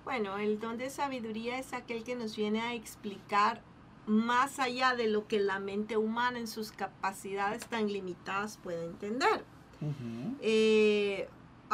[0.05, 3.63] Bueno, el don de sabiduría es aquel que nos viene a explicar
[4.07, 9.45] más allá de lo que la mente humana en sus capacidades tan limitadas puede entender.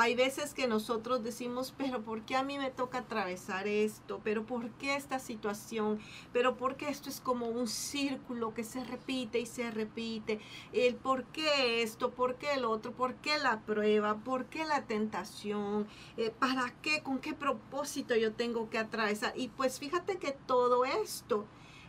[0.03, 4.23] Hay veces que nosotros decimos, pero ¿por qué a mí me toca atravesar esto?
[4.25, 6.01] ¿Pero por qué esta situación?
[6.33, 10.41] ¿Pero por qué esto es como un círculo que se repite y se repite?
[10.73, 14.87] El por qué esto, por qué el otro, por qué la prueba, por qué la
[14.87, 15.87] tentación,
[16.17, 19.35] eh, para qué, con qué propósito yo tengo que atravesar.
[19.37, 21.45] Y pues fíjate que todo esto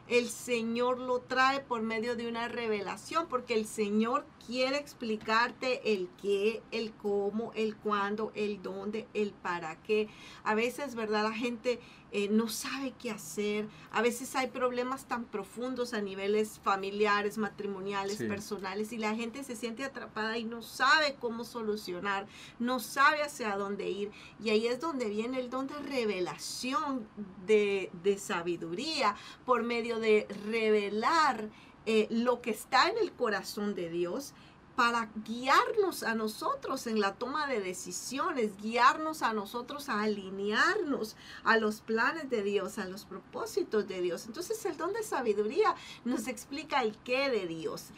[0.10, 6.10] el Señor lo trae por medio de una revelación, porque el Señor quiere explicarte el
[6.22, 10.08] qué, el cómo, el cuándo, el dónde, el para qué.
[10.44, 11.24] A veces, ¿verdad?
[11.24, 11.80] La gente
[12.14, 13.70] eh, no sabe qué hacer.
[13.92, 19.56] A veces hay problemas tan profundos a niveles familiares, matrimoniales, personales, y la gente se
[19.56, 22.28] siente atrapada y no sabe cómo solucionar,
[22.60, 24.12] no sabe hacia dónde ir.
[24.44, 27.08] Y ahí es donde viene el don de revelación,
[27.46, 29.16] de, de sabiduría,
[29.46, 31.50] por medio de revelar
[31.86, 34.34] eh, lo que está en el corazón de Dios
[34.76, 41.58] para guiarnos a nosotros en la toma de decisiones, guiarnos a nosotros a alinearnos a
[41.58, 44.26] los planes de Dios, a los propósitos de Dios.
[44.26, 45.76] Entonces el don de sabiduría
[46.06, 47.90] nos explica el qué de Dios,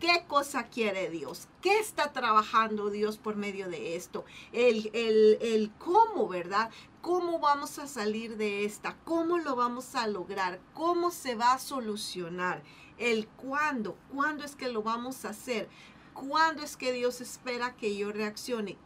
[0.00, 5.70] qué cosa quiere Dios, qué está trabajando Dios por medio de esto, el, el, el
[5.78, 6.70] cómo, ¿verdad?
[7.06, 11.60] cómo vamos a salir de esta, cómo lo vamos a lograr, cómo se va a
[11.60, 12.64] solucionar,
[12.98, 15.68] el cuándo, cuándo es que lo vamos a hacer,
[16.14, 18.78] cuándo es que Dios espera que yo reaccione,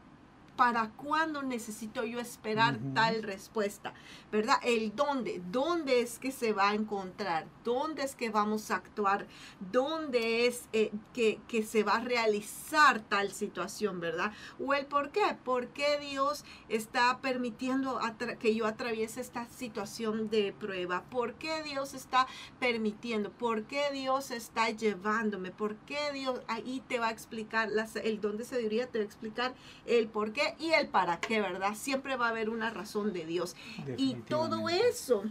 [0.61, 3.95] para cuándo necesito yo esperar tal respuesta,
[4.31, 4.57] ¿verdad?
[4.63, 9.27] El dónde, dónde es que se va a encontrar, dónde es que vamos a actuar,
[9.73, 14.33] dónde es eh, que, se va a realizar tal situación, ¿verdad?
[14.63, 17.99] O el por qué, por qué Dios está permitiendo
[18.39, 22.27] que yo atraviese esta situación de prueba, por qué Dios está
[22.59, 27.71] permitiendo, por qué Dios está llevándome, por qué Dios ahí te va a explicar,
[28.05, 29.55] el dónde se diría, te va a explicar
[29.87, 31.75] el por qué y el para qué, ¿verdad?
[31.75, 33.57] Siempre va a haber una razón de Dios.
[33.97, 35.25] Y todo eso,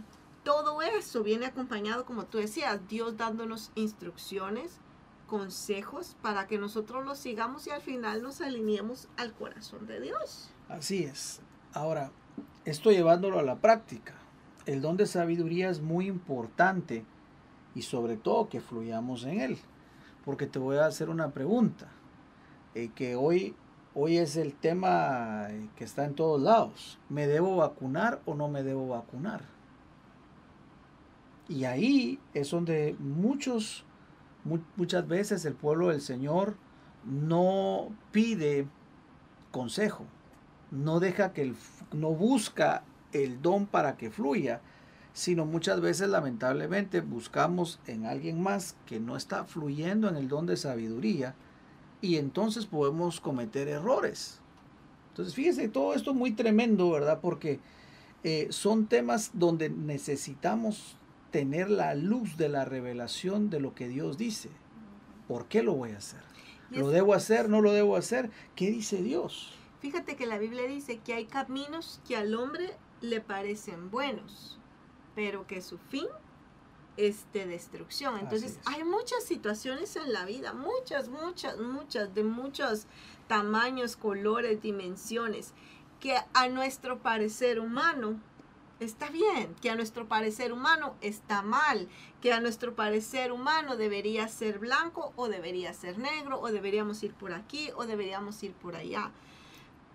[0.44, 4.78] todo eso viene acompañado, como tú decías, Dios dándonos instrucciones,
[5.26, 10.50] consejos para que nosotros los sigamos y al final nos alineemos al corazón de Dios.
[10.68, 11.40] Así es.
[11.72, 12.10] Ahora,
[12.64, 14.14] esto llevándolo a la práctica.
[14.66, 17.04] El don de sabiduría es muy importante
[17.74, 19.58] y sobre todo que fluyamos en él.
[20.24, 21.88] Porque te voy a hacer una pregunta.
[22.74, 23.56] Eh, que hoy
[23.92, 27.00] Hoy es el tema que está en todos lados.
[27.08, 29.42] ¿Me debo vacunar o no me debo vacunar?
[31.48, 33.84] Y ahí es donde muchos,
[34.76, 36.54] muchas veces el pueblo del Señor
[37.04, 38.68] no pide
[39.50, 40.04] consejo,
[40.70, 41.56] no deja que el,
[41.92, 44.60] no busca el don para que fluya,
[45.14, 50.46] sino muchas veces lamentablemente buscamos en alguien más que no está fluyendo en el don
[50.46, 51.34] de sabiduría
[52.00, 54.40] y entonces podemos cometer errores.
[55.10, 57.20] Entonces fíjese, todo esto es muy tremendo, ¿verdad?
[57.20, 57.60] Porque
[58.22, 60.96] eh, son temas donde necesitamos
[61.30, 64.50] tener la luz de la revelación de lo que Dios dice.
[65.28, 66.20] ¿Por qué lo voy a hacer?
[66.70, 67.48] ¿Lo debo hacer?
[67.48, 68.30] ¿No lo debo hacer?
[68.54, 69.52] ¿Qué dice Dios?
[69.80, 74.58] Fíjate que la Biblia dice que hay caminos que al hombre le parecen buenos,
[75.14, 76.06] pero que su fin
[77.08, 78.18] es de destrucción.
[78.18, 82.86] Entonces hay muchas situaciones en la vida, muchas, muchas, muchas, de muchos
[83.28, 85.52] tamaños, colores, dimensiones,
[85.98, 88.20] que a nuestro parecer humano
[88.80, 91.88] está bien, que a nuestro parecer humano está mal,
[92.20, 97.12] que a nuestro parecer humano debería ser blanco o debería ser negro o deberíamos ir
[97.14, 99.10] por aquí o deberíamos ir por allá.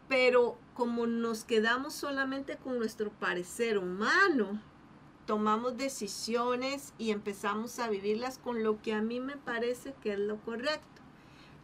[0.07, 4.61] Pero como nos quedamos solamente con nuestro parecer humano,
[5.25, 10.19] tomamos decisiones y empezamos a vivirlas con lo que a mí me parece que es
[10.19, 11.01] lo correcto,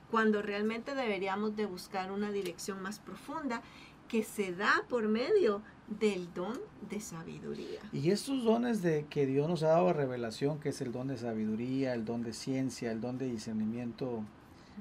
[0.09, 3.61] cuando realmente deberíamos de buscar una dirección más profunda
[4.07, 5.61] que se da por medio
[5.99, 6.59] del don
[6.89, 7.79] de sabiduría.
[7.93, 11.17] Y estos dones de que Dios nos ha dado revelación, que es el don de
[11.17, 14.23] sabiduría, el don de ciencia, el don de discernimiento,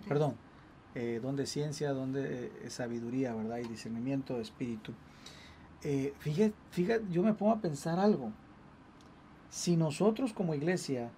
[0.09, 0.35] perdón,
[0.95, 3.59] eh, don de ciencia, don de eh, sabiduría, ¿verdad?
[3.59, 4.93] Y discernimiento de espíritu.
[5.83, 8.33] Eh, fíjate, fíjate, yo me pongo a pensar algo.
[9.51, 11.11] Si nosotros como iglesia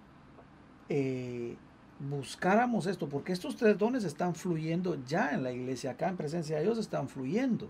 [0.89, 1.55] eh,
[1.99, 6.57] buscáramos esto, porque estos tres dones están fluyendo ya en la iglesia, acá en presencia
[6.57, 7.69] de Dios están fluyendo.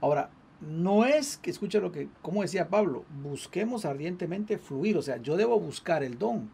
[0.00, 5.18] Ahora, no es que, escucha lo que, como decía Pablo, busquemos ardientemente fluir, o sea,
[5.18, 6.48] yo debo buscar el don,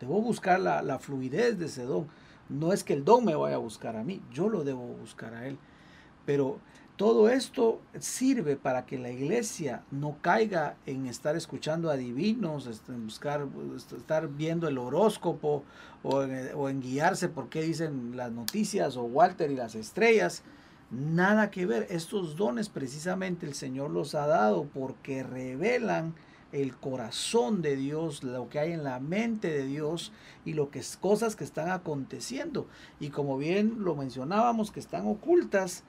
[0.00, 2.08] debo buscar la, fluidez de ese don.
[2.48, 5.34] No es que el don me vaya a buscar a mí, yo lo debo buscar
[5.34, 5.58] a él.
[6.26, 6.58] Pero
[6.98, 12.92] todo esto sirve para que la iglesia no caiga en estar escuchando a divinos, este,
[12.92, 13.46] en buscar,
[13.96, 15.64] estar viendo el horóscopo
[16.02, 20.42] o en, o en guiarse por qué dicen las noticias o Walter y las estrellas
[20.90, 21.86] Nada que ver.
[21.90, 26.14] Estos dones precisamente el Señor los ha dado porque revelan
[26.50, 30.12] el corazón de Dios, lo que hay en la mente de Dios
[30.46, 32.66] y lo que es cosas que están aconteciendo.
[33.00, 35.84] Y como bien lo mencionábamos, que están ocultas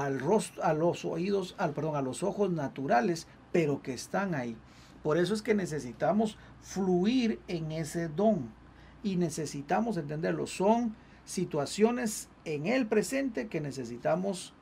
[0.00, 4.56] al rostro, a los oídos, al perdón, a los ojos naturales, pero que están ahí.
[5.02, 8.50] Por eso es que necesitamos fluir en ese don
[9.02, 10.46] y necesitamos entenderlo.
[10.46, 14.54] Son situaciones en el presente que necesitamos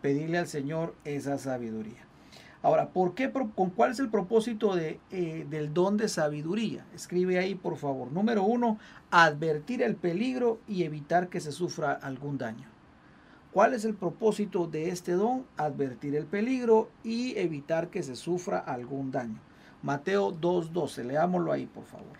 [0.00, 2.06] pedirle al Señor esa sabiduría.
[2.62, 6.86] Ahora, ¿por qué, con cuál es el propósito de, eh, del don de sabiduría?
[6.94, 8.12] Escribe ahí, por favor.
[8.12, 8.78] Número uno,
[9.10, 12.71] advertir el peligro y evitar que se sufra algún daño.
[13.52, 15.44] ¿Cuál es el propósito de este don?
[15.58, 19.38] Advertir el peligro y evitar que se sufra algún daño.
[19.82, 22.16] Mateo 2.12, leámoslo ahí, por favor.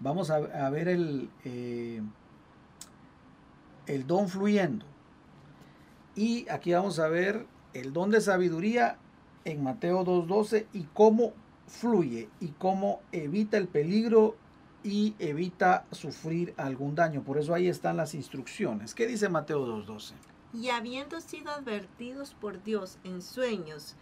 [0.00, 2.00] Vamos a, ver el, eh,
[3.86, 4.86] el don fluyendo.
[6.16, 8.96] Y aquí vamos a ver el don de sabiduría
[9.44, 11.32] en Mateo 2.12 y cómo
[11.66, 14.36] fluye y cómo evita el peligro
[14.84, 17.22] y evita sufrir algún daño.
[17.22, 18.94] Por eso ahí están las instrucciones.
[18.94, 20.12] ¿Qué dice Mateo 2.12?
[20.54, 23.94] Y habiendo sido advertidos por Dios en sueños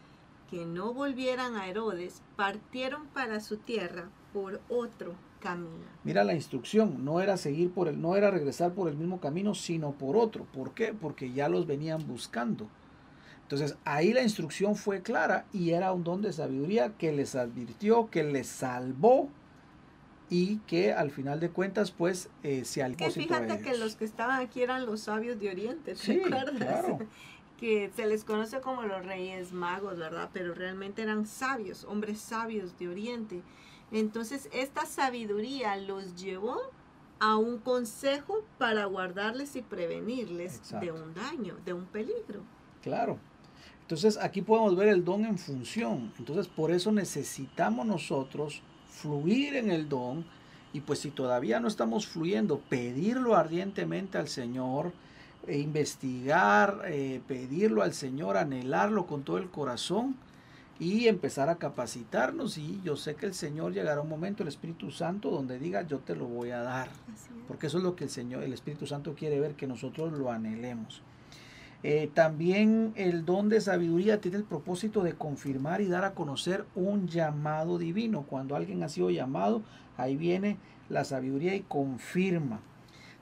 [0.51, 5.85] que no volvieran a Herodes, partieron para su tierra por otro camino.
[6.03, 9.55] Mira la instrucción, no era seguir por el, no era regresar por el mismo camino,
[9.55, 10.45] sino por otro.
[10.45, 10.93] ¿Por qué?
[10.93, 12.69] Porque ya los venían buscando.
[13.43, 18.09] Entonces ahí la instrucción fue clara y era un don de sabiduría que les advirtió,
[18.11, 19.29] que les salvó
[20.31, 24.05] y que al final de cuentas pues eh, se al Que fíjate que los que
[24.05, 26.87] estaban aquí eran los sabios de Oriente, ¿te acuerdas?
[27.59, 30.31] que se les conoce como los reyes magos, ¿verdad?
[30.33, 33.43] Pero realmente eran sabios, hombres sabios de Oriente.
[33.93, 36.59] Entonces esta sabiduría los llevó
[37.19, 42.41] a un consejo para guardarles y prevenirles de un daño, de un peligro.
[42.83, 43.19] Claro.
[43.83, 46.15] Entonces aquí podemos ver el don en función.
[46.19, 50.25] Entonces por eso necesitamos nosotros fluir en el don
[50.73, 54.93] y pues si todavía no estamos fluyendo, pedirlo ardientemente al Señor,
[55.47, 60.17] e investigar, eh, pedirlo al Señor, anhelarlo con todo el corazón
[60.79, 64.91] y empezar a capacitarnos y yo sé que el Señor llegará un momento, el Espíritu
[64.91, 66.89] Santo, donde diga yo te lo voy a dar.
[67.49, 70.31] Porque eso es lo que el Señor, el Espíritu Santo quiere ver, que nosotros lo
[70.31, 71.03] anhelemos.
[71.83, 76.67] Eh, también el don de sabiduría tiene el propósito de confirmar y dar a conocer
[76.75, 78.27] un llamado divino.
[78.29, 79.63] Cuando alguien ha sido llamado,
[79.97, 80.59] ahí viene
[80.89, 82.61] la sabiduría y confirma.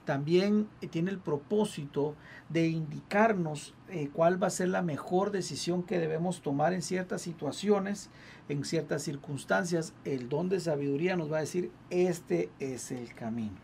[0.05, 2.15] también tiene el propósito
[2.49, 7.21] de indicarnos eh, cuál va a ser la mejor decisión que debemos tomar en ciertas
[7.21, 8.09] situaciones,
[8.49, 9.93] en ciertas circunstancias.
[10.05, 13.55] El don de sabiduría nos va a decir, este es el camino.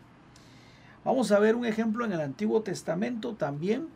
[1.04, 3.88] Vamos a ver un ejemplo en el Antiguo Testamento también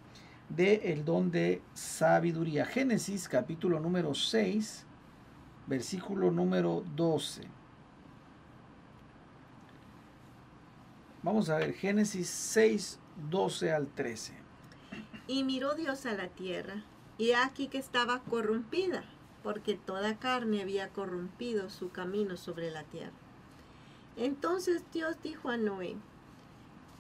[0.50, 2.66] de el don de sabiduría.
[2.66, 4.84] Génesis capítulo número 6,
[5.66, 7.42] versículo número 12.
[11.22, 12.98] Vamos a ver, Génesis 6,
[13.30, 14.32] 12 al 13.
[15.26, 16.82] Y miró Dios a la tierra,
[17.18, 19.04] y aquí que estaba corrompida,
[19.42, 23.12] porque toda carne había corrompido su camino sobre la tierra.
[24.16, 25.96] Entonces Dios dijo a Noé,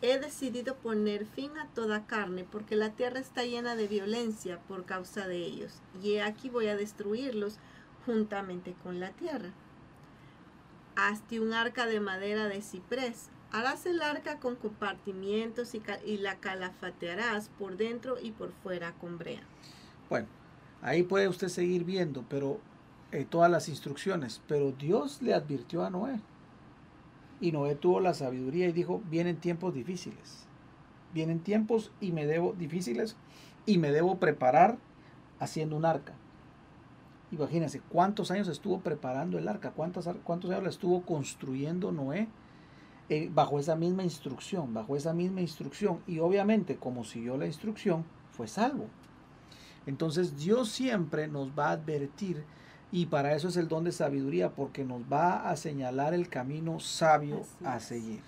[0.02, 4.84] he decidido poner fin a toda carne, porque la tierra está llena de violencia por
[4.84, 5.72] causa de ellos,
[6.02, 7.58] y he aquí voy a destruirlos
[8.06, 9.50] juntamente con la tierra.
[10.96, 17.48] Hazte un arca de madera de ciprés Harás el arca con compartimientos y, la calafatearás
[17.58, 19.42] por dentro y por fuera con brea.
[20.08, 20.28] Bueno,
[20.82, 22.60] ahí puede usted seguir viendo, pero
[23.10, 24.40] eh, todas las instrucciones.
[24.46, 26.20] Pero Dios le advirtió a Noé.
[27.40, 30.46] Y Noé tuvo la sabiduría y dijo, vienen tiempos difíciles.
[31.14, 33.16] Vienen tiempos y me debo difíciles
[33.66, 34.78] y me debo preparar
[35.38, 36.14] haciendo un arca.
[37.32, 42.28] Imagínense cuántos años estuvo preparando el arca, cuántos, cuántos años estuvo construyendo Noé
[43.08, 46.00] eh, bajo esa misma instrucción, bajo esa misma instrucción.
[46.06, 48.86] Y obviamente, como siguió la instrucción, fue salvo.
[49.86, 52.44] Entonces Dios siempre nos va a advertir
[52.92, 56.80] y para eso es el don de sabiduría, porque nos va a señalar el camino
[56.80, 58.20] sabio a seguir.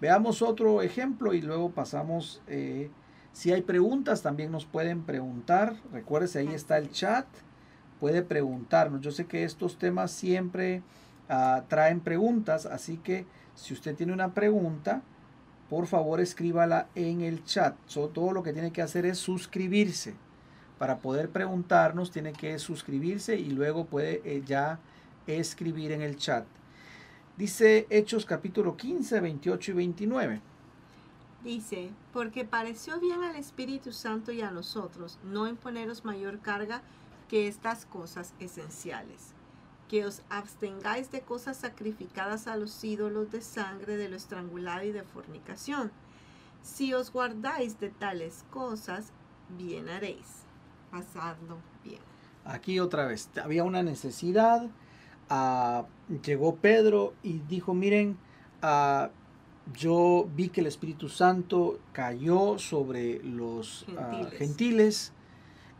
[0.00, 2.90] Veamos otro ejemplo y luego pasamos, eh,
[3.32, 7.26] si hay preguntas también nos pueden preguntar, recuérdese ahí está el chat,
[8.00, 9.00] puede preguntarnos.
[9.00, 10.82] Yo sé que estos temas siempre
[11.28, 15.02] ah, traen preguntas, así que si usted tiene una pregunta,
[15.68, 17.76] por favor escríbala en el chat.
[17.86, 20.14] todo lo que tiene que hacer es suscribirse.
[20.78, 24.78] Para poder preguntarnos tiene que suscribirse y luego puede eh, ya
[25.26, 26.44] escribir en el chat.
[27.36, 30.40] Dice Hechos capítulo 15, 28 y 29.
[31.42, 36.82] Dice, porque pareció bien al Espíritu Santo y a nosotros no imponeros mayor carga
[37.28, 39.34] que estas cosas esenciales
[39.88, 44.92] que os abstengáis de cosas sacrificadas a los ídolos de sangre, de lo estrangulado y
[44.92, 45.92] de fornicación.
[46.62, 49.12] Si os guardáis de tales cosas,
[49.58, 50.43] bien haréis.
[50.94, 51.98] Pasadlo bien.
[52.44, 54.70] Aquí otra vez, había una necesidad.
[55.28, 55.86] Ah,
[56.24, 58.16] llegó Pedro y dijo, miren,
[58.62, 59.10] ah,
[59.74, 65.12] yo vi que el Espíritu Santo cayó sobre los ah, gentiles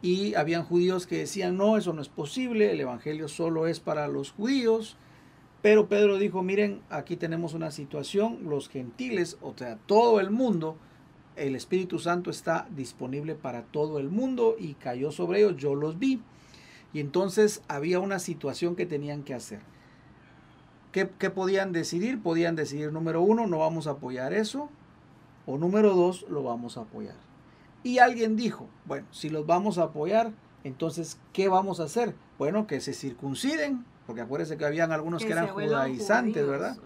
[0.02, 4.08] y habían judíos que decían, no, eso no es posible, el Evangelio solo es para
[4.08, 4.96] los judíos.
[5.62, 10.76] Pero Pedro dijo, miren, aquí tenemos una situación, los gentiles, o sea, todo el mundo,
[11.36, 15.98] el Espíritu Santo está disponible para todo el mundo y cayó sobre ellos, yo los
[15.98, 16.22] vi.
[16.92, 19.60] Y entonces había una situación que tenían que hacer.
[20.92, 22.22] ¿Qué, ¿Qué, podían decidir?
[22.22, 24.70] Podían decidir, número uno, no vamos a apoyar eso,
[25.46, 27.16] o número dos, lo vamos a apoyar.
[27.82, 30.32] Y alguien dijo, bueno, si los vamos a apoyar,
[30.64, 32.14] entonces, ¿qué vamos a hacer?
[32.38, 36.78] Bueno, que se circunciden, porque acuérdense que habían algunos que, eran judaizantes, ¿verdad?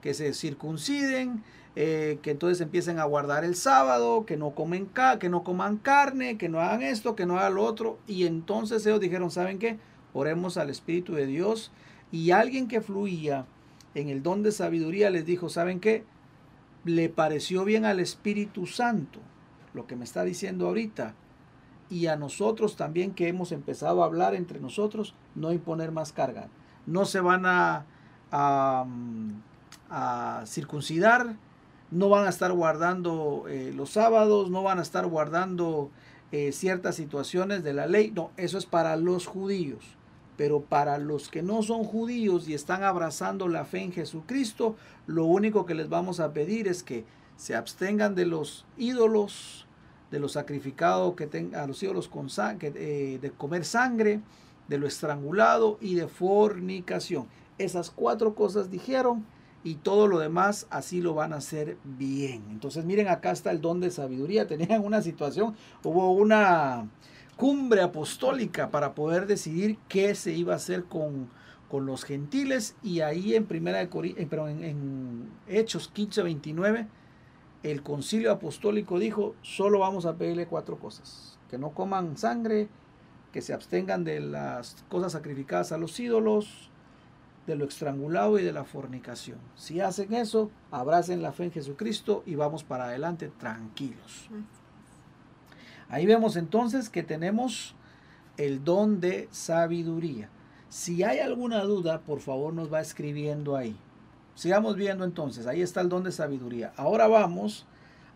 [0.00, 1.42] Que se circunciden,
[1.80, 6.36] eh, que entonces empiecen a guardar el sábado, que no, comen que no coman carne,
[6.36, 7.98] que no hagan esto, que no hagan lo otro.
[8.08, 9.78] Y entonces ellos dijeron, ¿saben qué?
[10.12, 11.70] Oremos al Espíritu de Dios.
[12.10, 13.46] Y alguien que fluía
[13.94, 16.04] en el don de sabiduría les dijo, ¿saben qué?
[16.84, 19.20] Le pareció bien al Espíritu Santo
[19.74, 21.14] lo que me está diciendo ahorita,
[21.90, 26.48] y a nosotros también que hemos empezado a hablar entre nosotros, no imponer más carga.
[26.86, 27.86] No se van a,
[28.30, 28.84] a,
[30.46, 31.36] circuncidar,
[31.90, 35.90] no van a estar guardando eh, los sábados, no van a estar guardando
[36.30, 38.12] eh, ciertas situaciones de la ley.
[38.14, 39.84] No, eso es para los judíos.
[40.36, 44.76] Pero para los que no son judíos y están abrazando la fe en Jesucristo,
[45.06, 47.04] lo único que les vamos a pedir es que
[47.36, 49.66] se abstengan de los ídolos,
[50.10, 54.20] de lo sacrificado que tenga a los ídolos con sangre, eh, de comer sangre,
[54.68, 57.26] de lo estrangulado y de fornicación.
[57.56, 59.24] Esas cuatro cosas dijeron
[59.64, 62.44] y todo lo demás así lo van a hacer bien.
[62.50, 64.46] Entonces miren acá está el don de sabiduría.
[64.48, 66.88] Tenían una situación, hubo una
[67.36, 71.28] cumbre apostólica para poder decidir qué se iba a hacer con,
[71.70, 76.88] con los gentiles y ahí en primera de Cori pero en, en Hechos 15 29
[77.62, 81.38] el concilio apostólico dijo, solo vamos a pedirle cuatro cosas.
[81.50, 82.68] Que no coman sangre,
[83.32, 86.67] que se abstengan de las cosas sacrificadas a los ídolos,
[87.48, 89.38] de lo estrangulado y de la fornicación.
[89.56, 94.28] Si hacen eso, abracen la fe en Jesucristo y vamos para adelante tranquilos.
[95.88, 97.74] Ahí vemos entonces que tenemos
[98.36, 100.28] el don de sabiduría.
[100.68, 103.74] Si hay alguna duda, por favor nos va escribiendo ahí.
[104.34, 106.74] Sigamos viendo entonces, ahí está el don de sabiduría.
[106.76, 107.66] Ahora vamos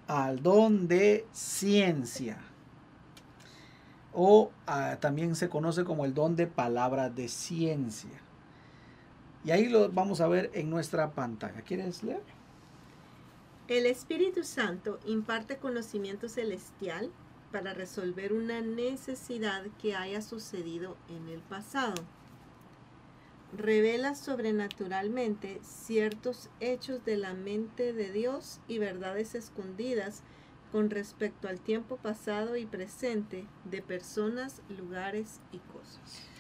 [0.09, 2.37] al don de ciencia.
[4.12, 8.22] O ah, también se conoce como el don de palabra de ciencia.
[9.45, 11.62] Y ahí lo vamos a ver en nuestra pantalla.
[11.62, 12.22] ¿Quieres leer?
[13.68, 17.11] El Espíritu Santo imparte conocimiento celestial
[17.51, 21.95] para resolver una necesidad que haya sucedido en el pasado.
[23.57, 30.22] Revela sobrenaturalmente ciertos hechos de la mente de Dios y verdades escondidas
[30.72, 36.32] con respecto al tiempo pasado y presente de personas, lugares y cosas.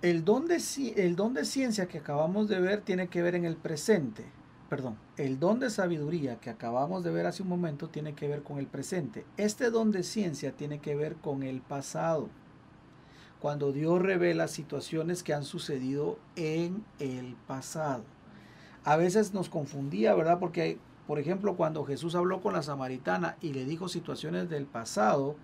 [0.00, 4.24] El don, de, ciencia que acabamos de ver tiene que ver en el presente.
[4.70, 8.44] Perdón, el don de sabiduría que acabamos de ver hace un momento tiene que ver
[8.44, 9.24] con el presente.
[9.36, 12.28] Este don de ciencia tiene que ver con el pasado.
[13.40, 18.04] Cuando Dios revela situaciones que han sucedido en el pasado.
[18.84, 20.38] A veces nos confundía, ¿verdad?
[20.38, 20.78] Porque,
[21.08, 25.34] por ejemplo, cuando Jesús habló con la samaritana y le dijo situaciones del pasado,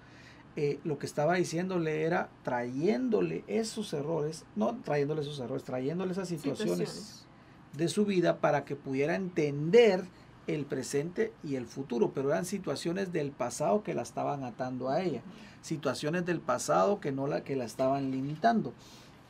[0.57, 6.29] eh, lo que estaba diciéndole era trayéndole esos errores, no trayéndole esos errores, trayéndole esas
[6.29, 7.27] situaciones,
[7.73, 10.05] de su vida para que pudiera entender
[10.47, 15.03] el presente y el futuro, pero eran situaciones del pasado que la estaban atando a
[15.03, 15.23] ella,
[15.61, 18.73] situaciones del pasado que no la que la estaban limitando.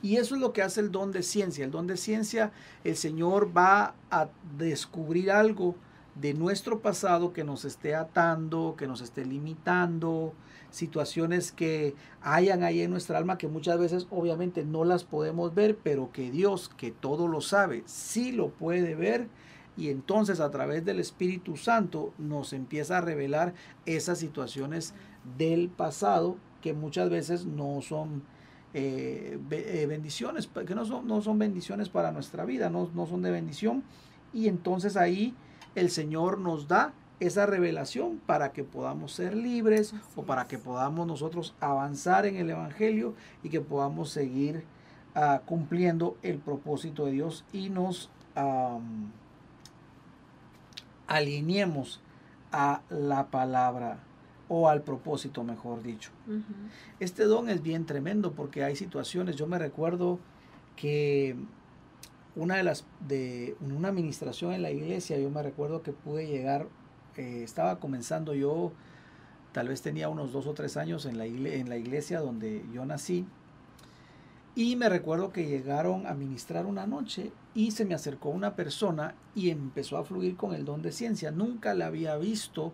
[0.03, 1.65] Y eso es lo que hace el don de ciencia.
[1.65, 2.53] El don de ciencia,
[2.83, 5.77] el Señor va a descubrir algo
[6.15, 10.35] de nuestro pasado que nos esté atando, que nos esté limitando,
[10.75, 15.79] situaciones que hayan ahí en nuestra alma que muchas veces obviamente no las podemos ver,
[15.83, 19.29] pero que Dios, que todo lo sabe, sí lo puede ver.
[19.77, 23.55] Y entonces a través del Espíritu Santo nos empieza a revelar
[23.87, 24.95] esas situaciones
[25.39, 28.23] del pasado que muchas veces no son
[28.73, 33.23] eh, eh, bendiciones, que no son, no son bendiciones para nuestra vida, no, no son
[33.23, 33.85] de bendición.
[34.33, 35.35] Y entonces ahí
[35.75, 36.93] el Señor nos da
[37.27, 42.51] esa revelación para que podamos ser libres o para que podamos nosotros avanzar en el
[42.51, 44.65] Evangelio y que podamos seguir
[45.15, 48.11] ah, cumpliendo el propósito de Dios y nos
[51.07, 52.01] alineemos
[52.51, 53.99] a la palabra
[54.49, 56.11] o al propósito, mejor dicho.
[57.01, 60.19] Este don es bien tremendo porque hay situaciones, yo me recuerdo
[60.77, 61.37] que
[62.37, 66.67] una de las de una administración en la iglesia, yo me recuerdo que pude llegar
[67.17, 68.73] eh, estaba comenzando yo,
[69.53, 73.27] tal vez tenía unos dos o tres años en la, iglesia donde yo nací.
[74.57, 79.15] Y me recuerdo que llegaron a ministrar una noche y se me acercó una persona
[79.35, 81.31] y empezó a fluir con el don de ciencia.
[81.31, 82.73] Nunca la había visto,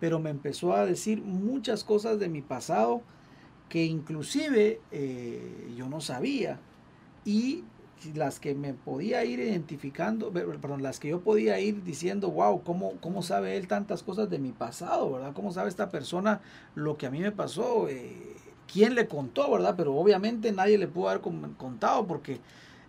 [0.00, 3.02] pero me empezó a decir muchas cosas de mi pasado
[3.68, 6.58] que inclusive eh, yo no sabía.
[7.24, 7.64] Y
[8.14, 12.92] las que me podía ir identificando, perdón, las que yo podía ir diciendo, wow, ¿cómo,
[13.00, 15.32] ¿cómo sabe él tantas cosas de mi pasado, verdad?
[15.34, 16.40] ¿Cómo sabe esta persona
[16.74, 17.88] lo que a mí me pasó?
[17.88, 18.36] Eh,
[18.72, 19.74] ¿Quién le contó, verdad?
[19.76, 22.40] Pero obviamente nadie le pudo haber contado porque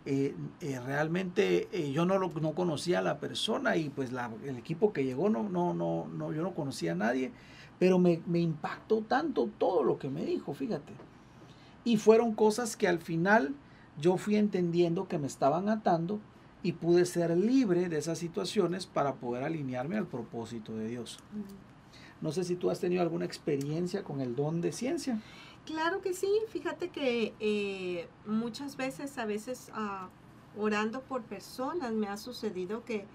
[0.06, 4.12] eh, eh, realmente yo no, lo, no conocía a la persona y pues
[4.46, 7.32] el equipo que llegó, no, no, no, no, yo no conocía a nadie,
[7.80, 10.94] pero me, me impactó tanto todo lo que me dijo, fíjate.
[11.86, 13.56] Y fueron cosas que al final
[14.00, 16.20] yo fui entendiendo que me estaban atando
[16.64, 21.20] y pude ser libre de esas situaciones para poder alinearme al propósito de Dios.
[22.22, 25.22] No sé si tú has tenido alguna experiencia con el don de ciencia.
[25.66, 30.10] Claro que sí, fíjate que eh, muchas veces, a veces ah,
[30.58, 33.06] orando por personas, me ha sucedido que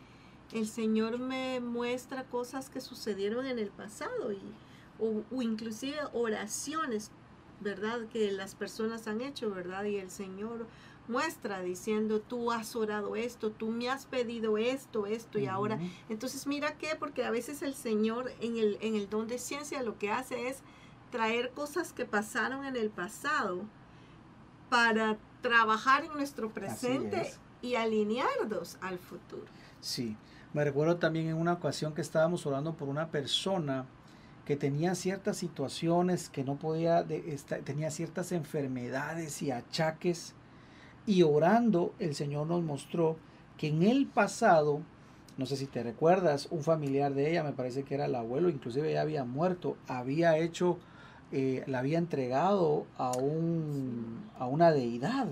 [0.52, 4.40] el Señor me muestra cosas que sucedieron en el pasado y,
[4.98, 7.10] o inclusive oraciones
[7.64, 8.06] ¿verdad?
[8.12, 9.84] Que las personas han hecho, ¿verdad?
[9.84, 10.66] Y el Señor
[11.08, 15.78] muestra diciendo, tú has orado esto, tú me has pedido esto, esto y ahora.
[16.08, 19.82] Entonces, mira qué, porque a veces el Señor en el, en el don de ciencia
[19.82, 20.58] lo que hace es
[21.10, 23.62] traer cosas que pasaron en el pasado
[24.70, 29.46] para trabajar en nuestro presente y alinearnos al futuro.
[29.80, 30.16] Sí,
[30.52, 33.84] me recuerdo también en una ocasión que estábamos orando por una persona
[34.44, 37.04] que tenía ciertas situaciones, que no podía,
[37.64, 40.34] tenía ciertas enfermedades y achaques.
[41.06, 43.16] Y orando, el Señor nos mostró
[43.56, 44.80] que en el pasado,
[45.38, 48.48] no sé si te recuerdas, un familiar de ella, me parece que era el abuelo,
[48.48, 50.78] inclusive ya había muerto, había hecho,
[51.32, 55.28] eh, la había entregado a, un, a una deidad.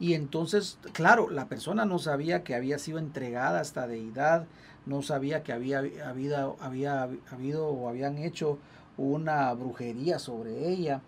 [0.00, 4.46] Y entonces, claro, la persona no sabía que había sido entregada a esta deidad,
[4.88, 8.58] no sabía que había, había, había habido o habían hecho
[8.96, 11.02] una brujería sobre ella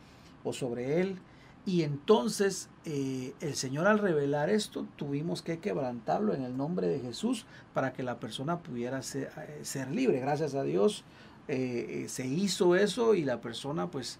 [0.44, 1.18] o sobre él.
[1.66, 7.00] Y entonces eh, el Señor al revelar esto tuvimos que quebrantarlo en el nombre de
[7.00, 10.20] Jesús para que la persona pudiera ser, eh, ser libre.
[10.20, 11.04] Gracias a Dios
[11.48, 14.18] eh, se hizo eso y la persona pues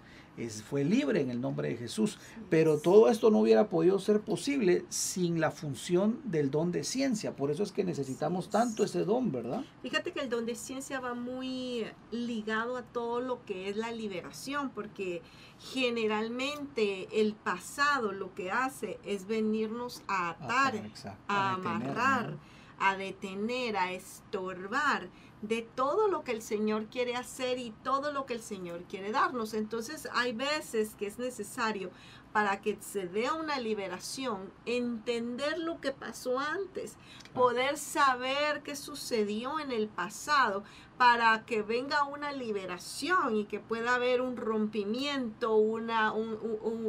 [0.68, 2.18] fue libre en el nombre de Jesús.
[2.48, 7.36] Pero todo esto no hubiera podido ser posible sin la función del don de ciencia.
[7.36, 9.64] Por eso es que necesitamos tanto ese don, ¿verdad?
[9.82, 13.92] Fíjate que el don de ciencia va muy ligado a todo lo que es la
[13.92, 15.22] liberación, porque
[15.58, 20.90] generalmente el pasado lo que hace es venirnos a atar,
[21.28, 22.38] a, amarrar,
[22.78, 25.08] a detener, a estorbar
[25.43, 29.11] de todo lo que el Señor quiere hacer y todo lo que el Señor quiere
[29.12, 29.55] darnos.
[29.55, 31.91] Entonces hay veces que es necesario
[32.32, 36.97] para que se dé una liberación, entender lo que pasó antes,
[37.34, 40.62] poder saber qué sucedió en el pasado,
[40.97, 46.12] para que venga una liberación y que pueda haber un rompimiento, una,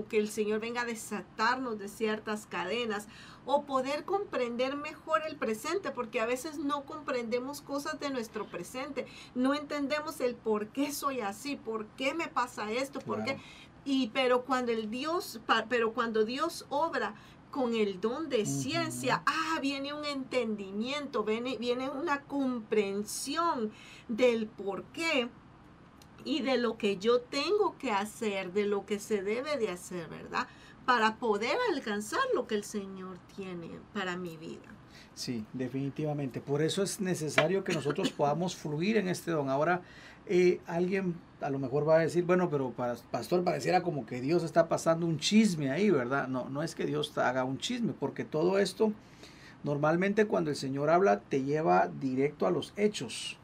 [0.09, 3.07] que el Señor venga a desatarnos de ciertas cadenas
[3.45, 9.05] o poder comprender mejor el presente, porque a veces no comprendemos cosas de nuestro presente,
[9.35, 13.37] no entendemos el por qué soy así, por qué me pasa esto, por qué.
[13.83, 15.39] Y pero cuando el Dios,
[15.69, 17.15] pero cuando Dios obra
[17.49, 23.71] con el don de ciencia, ah, viene un entendimiento, viene, viene una comprensión
[24.07, 25.29] del por qué
[26.23, 30.07] y de lo que yo tengo que hacer, de lo que se debe de hacer,
[30.07, 30.47] ¿verdad?
[30.91, 34.67] Para poder alcanzar lo que el Señor tiene para mi vida.
[35.13, 36.41] Sí, definitivamente.
[36.41, 39.47] Por eso es necesario que nosotros podamos fluir en este don.
[39.47, 39.83] Ahora,
[40.25, 44.19] eh, alguien a lo mejor va a decir, bueno, pero para, pastor, pareciera como que
[44.19, 46.27] Dios está pasando un chisme ahí, ¿verdad?
[46.27, 48.91] No, no es que Dios haga un chisme, porque todo esto,
[49.63, 53.37] normalmente cuando el Señor habla, te lleva directo a los hechos.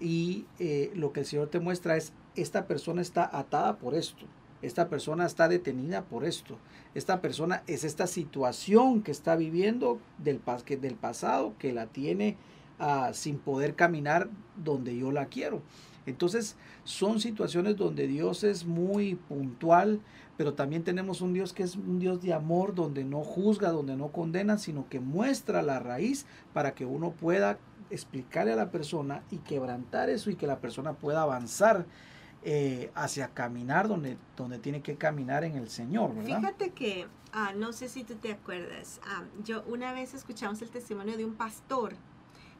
[0.00, 4.26] Y eh, lo que el Señor te muestra es, esta persona está atada por esto
[4.62, 6.58] esta persona está detenida por esto.
[6.94, 10.40] Esta persona es esta situación que está viviendo del,
[10.80, 12.36] del pasado que la tiene
[12.78, 15.62] ah, sin poder caminar donde yo la quiero.
[16.06, 20.00] Entonces son situaciones donde Dios es muy puntual,
[20.38, 23.94] pero también tenemos un Dios que es un Dios de amor, donde no juzga, donde
[23.94, 27.58] no condena, sino que muestra la raíz para que uno pueda
[27.90, 31.84] explicarle a la persona y quebrantar eso y que la persona pueda avanzar
[32.42, 36.38] eh, hacia caminar donde, donde tiene que caminar en el Señor, ¿verdad?
[36.40, 40.70] Fíjate que, ah, no sé si tú te acuerdas, ah, yo una vez escuchamos el
[40.70, 41.94] testimonio de un pastor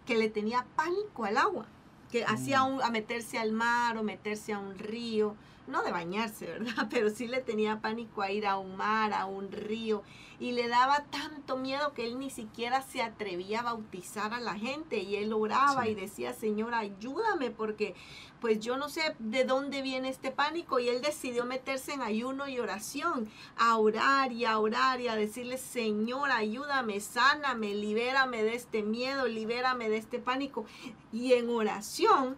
[0.05, 1.67] que le tenía pánico al agua,
[2.11, 2.81] que hacía mm.
[2.81, 5.37] a meterse al mar o meterse a un río,
[5.69, 6.89] no de bañarse, ¿verdad?
[6.91, 10.03] Pero sí le tenía pánico a ir a un mar, a un río,
[10.41, 14.55] y le daba tanto miedo que él ni siquiera se atrevía a bautizar a la
[14.55, 17.95] gente, y él oraba y decía, Señor, ayúdame, porque
[18.41, 22.49] pues yo no sé de dónde viene este pánico, y él decidió meterse en ayuno
[22.49, 28.55] y oración, a orar y a orar y a decirle, Señor, ayúdame, sáname, libérame de
[28.55, 30.65] este miedo, libérame de este pánico,
[31.13, 32.37] y en oración,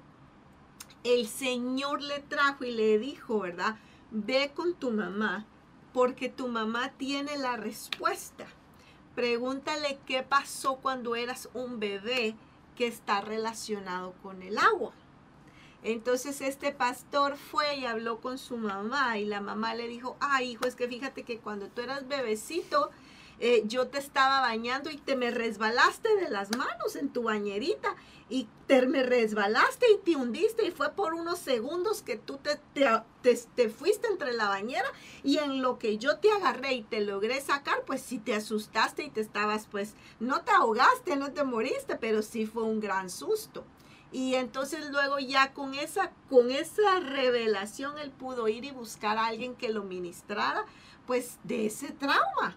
[1.04, 3.76] el Señor le trajo y le dijo, ¿verdad?
[4.10, 5.46] Ve con tu mamá,
[5.92, 8.46] porque tu mamá tiene la respuesta.
[9.14, 12.34] Pregúntale qué pasó cuando eras un bebé
[12.76, 14.92] que está relacionado con el agua.
[15.82, 20.42] Entonces este pastor fue y habló con su mamá y la mamá le dijo, ah,
[20.42, 22.90] hijo, es que fíjate que cuando tú eras bebecito,
[23.42, 27.96] eh, yo te estaba bañando y te me resbalaste de las manos en tu bañerita
[28.28, 32.60] y te me resbalaste y te hundiste y fue por unos segundos que tú te,
[33.22, 34.86] te, fuiste entre la bañera
[35.24, 39.04] y en lo que yo te agarré y te logré sacar, pues si te asustaste
[39.04, 43.08] y te estabas, pues no te ahogaste, no te moriste, pero sí fue un gran
[43.08, 43.64] susto.
[44.12, 49.26] Y entonces luego ya con esa, con esa revelación él pudo ir y buscar a
[49.26, 50.66] alguien que lo ministrara,
[51.06, 52.56] pues de ese trauma.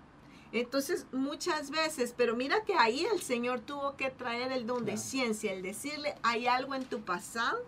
[0.54, 4.98] Entonces, muchas veces, pero mira que ahí el Señor tuvo que traer el don de
[4.98, 7.66] ciencia, el decirle, hay algo en tu pasado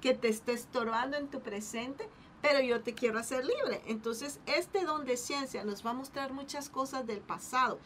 [0.00, 2.08] que te está estorbando en tu presente,
[2.42, 3.80] pero yo te quiero hacer libre.
[3.86, 7.78] Entonces, este don de ciencia nos va a mostrar muchas cosas del pasado.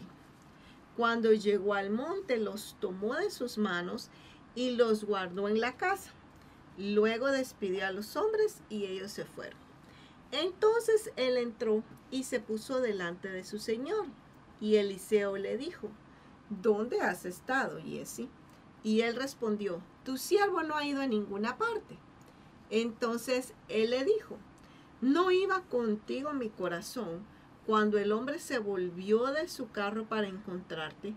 [0.96, 4.10] Cuando llegó al monte, los tomó de sus manos
[4.56, 6.12] y los guardó en la casa.
[6.78, 9.58] Luego despidió a los hombres y ellos se fueron.
[10.32, 14.06] Entonces él entró y se puso delante de su señor.
[14.60, 15.90] Y Eliseo le dijo,
[16.50, 18.28] ¿dónde has estado, Jesse?
[18.84, 21.98] Y él respondió, tu siervo no ha ido a ninguna parte.
[22.70, 24.38] Entonces él le dijo,
[25.02, 27.26] ¿no iba contigo mi corazón
[27.68, 31.14] cuando el hombre se volvió de su carro para encontrarte?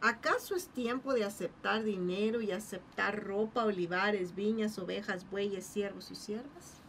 [0.00, 6.14] ¿Acaso es tiempo de aceptar dinero y aceptar ropa, olivares, viñas, ovejas, bueyes, siervos y
[6.14, 6.80] siervas?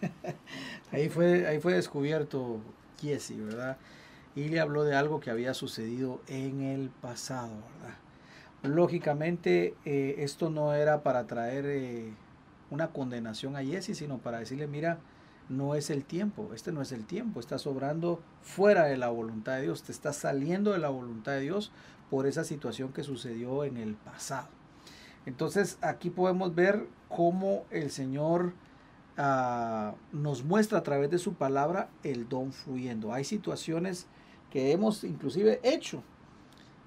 [0.92, 2.60] ahí, fue, ahí fue descubierto
[3.00, 3.76] Jesse, ¿verdad?
[4.36, 7.96] Y le habló de algo que había sucedido en el pasado, ¿verdad?
[8.62, 12.12] Lógicamente, eh, esto no era para traer eh,
[12.70, 14.98] una condenación a Jesse, sino para decirle, mira,
[15.48, 19.56] no es el tiempo, este no es el tiempo, estás obrando fuera de la voluntad
[19.56, 21.72] de Dios, te estás saliendo de la voluntad de Dios
[22.10, 24.48] por esa situación que sucedió en el pasado.
[25.26, 28.52] Entonces aquí podemos ver cómo el Señor
[29.16, 33.12] ah, nos muestra a través de su palabra el don fluyendo.
[33.12, 34.06] Hay situaciones
[34.50, 36.02] que hemos inclusive hecho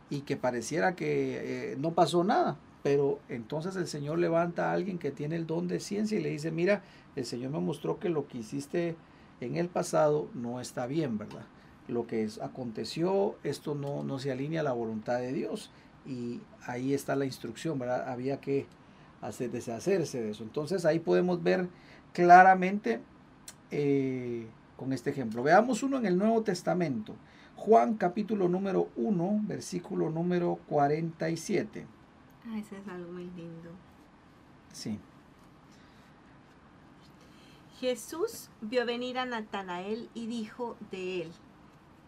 [0.10, 4.98] y que pareciera que eh, no pasó nada, pero entonces el Señor levanta a alguien
[4.98, 6.84] que tiene el don de ciencia y le dice, mira,
[7.16, 8.96] el Señor me mostró que lo que hiciste
[9.40, 11.46] en el pasado no está bien, ¿verdad?
[11.88, 15.72] Lo que aconteció, esto no, no se alinea a la voluntad de Dios
[16.06, 18.10] y ahí está la instrucción, ¿verdad?
[18.10, 18.66] Había que
[19.22, 20.44] hacer, deshacerse de eso.
[20.44, 21.68] Entonces ahí podemos ver
[22.14, 23.02] claramente
[23.72, 25.44] eh, con este ejemplo.
[25.44, 27.16] Veamos uno en el Nuevo Testamento.
[27.56, 31.86] Juan capítulo número 1, versículo número 47.
[32.48, 33.70] Ah, ese es algo muy lindo.
[34.74, 35.00] Sí.
[37.80, 41.32] Jesús vio venir a Natanael y dijo de él,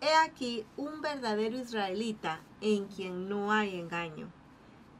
[0.04, 4.28] He aquí un verdadero israelita en quien no hay engaño.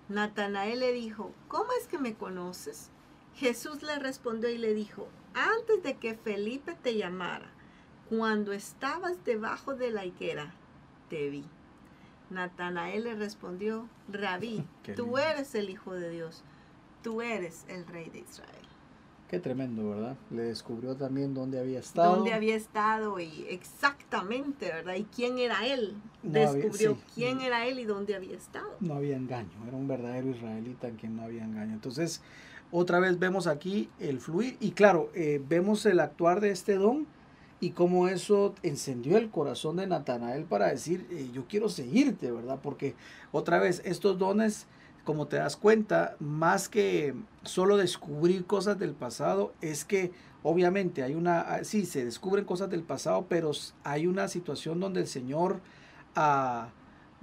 [0.08, 2.90] Natanael le dijo, ¿cómo es que me conoces?
[3.36, 7.52] Jesús le respondió y le dijo, antes de que Felipe te llamara,
[8.08, 10.54] cuando estabas debajo de la higuera,
[11.10, 11.44] te vi.
[12.30, 16.46] Natanael le respondió, Rabí, tú eres el Hijo de Dios,
[17.02, 18.73] tú eres el Rey de Israel.
[19.34, 20.16] Qué tremendo, ¿verdad?
[20.30, 22.18] Le descubrió también dónde había estado.
[22.18, 24.94] Dónde había estado y exactamente, ¿verdad?
[24.94, 25.96] Y quién era él.
[26.22, 28.70] descubrió quién era él y dónde había estado.
[28.80, 31.74] No había engaño, era un verdadero israelita en quien no había engaño.
[31.74, 32.22] Entonces,
[32.70, 37.08] otra vez vemos aquí el fluir y claro, eh, vemos el actuar de este don
[37.60, 42.60] y cómo eso encendió el corazón de Natanael para decir, eh, yo quiero seguirte, ¿verdad?
[42.62, 42.94] Porque
[43.32, 44.68] otra vez, estos dones,
[45.04, 50.12] como te das cuenta, más que solo descubrir cosas del pasado, es que
[50.44, 53.52] obviamente hay una, ah, sí, se descubren cosas del pasado, pero
[53.84, 55.62] hay una situación donde el Señor...
[56.16, 56.70] Ah,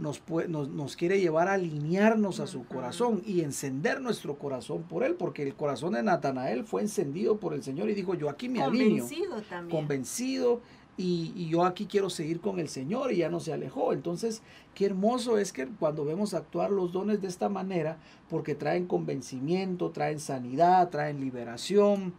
[0.01, 5.15] nos, nos, quiere llevar a alinearnos a su corazón y encender nuestro corazón por Él,
[5.15, 8.63] porque el corazón de Natanael fue encendido por el Señor y dijo, yo aquí me
[8.63, 9.05] alineo.
[9.05, 9.79] Convencido también.
[9.79, 10.61] Convencido
[11.01, 13.93] y, y, yo aquí quiero seguir con el Señor y ya no se alejó.
[13.93, 14.43] Entonces,
[14.75, 17.99] qué hermoso es que cuando vemos actuar los dones de esta manera,
[18.29, 22.15] porque traen convencimiento, traen sanidad, traen liberación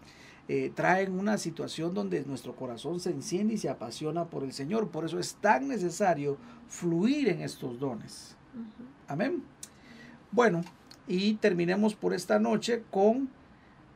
[0.54, 4.90] eh, traen una situación donde nuestro corazón se enciende y se apasiona por el Señor.
[4.90, 6.36] Por eso es tan necesario
[6.68, 8.36] fluir en estos dones.
[9.08, 9.44] Amén.
[10.30, 10.62] Bueno,
[11.08, 13.30] y terminemos por esta noche con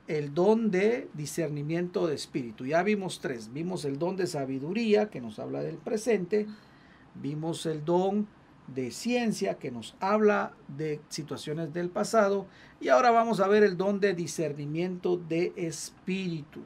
[0.08, 2.66] el don de discernimiento de espíritu.
[2.66, 3.51] Ya vimos tres.
[3.51, 6.47] Vimos el don de sabiduría, que nos habla del presente.
[7.16, 8.28] Vimos el don
[8.68, 12.47] de ciencia que nos habla de situaciones del pasado
[12.80, 16.64] y ahora vamos a ver el don de discernimiento de espíritus.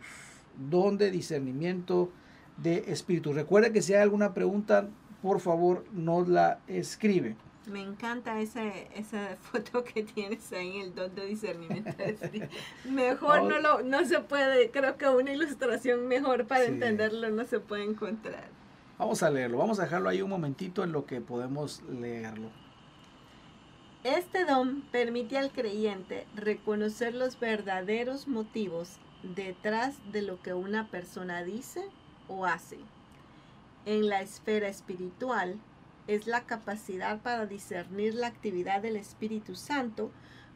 [0.69, 2.09] Don de discernimiento
[2.57, 3.35] de espíritus.
[3.35, 4.89] Recuerde que si hay alguna pregunta,
[5.21, 7.35] por favor nos la escribe.
[7.69, 11.91] Me encanta esa, esa foto que tienes ahí en el don de discernimiento.
[12.85, 17.59] mejor no, lo, no se puede, creo que una ilustración mejor para entenderlo no se
[17.59, 18.47] puede encontrar.
[18.97, 22.49] Vamos a leerlo, vamos a dejarlo ahí un momentito en lo que podemos leerlo.
[24.03, 31.43] Este don permite al creyente reconocer los verdaderos motivos detrás de lo que una persona
[31.43, 31.83] dice
[32.27, 32.77] o hace.
[33.85, 35.59] En la esfera espiritual,
[36.09, 40.09] es la capacidad para discernir la actividad del Espíritu Santo,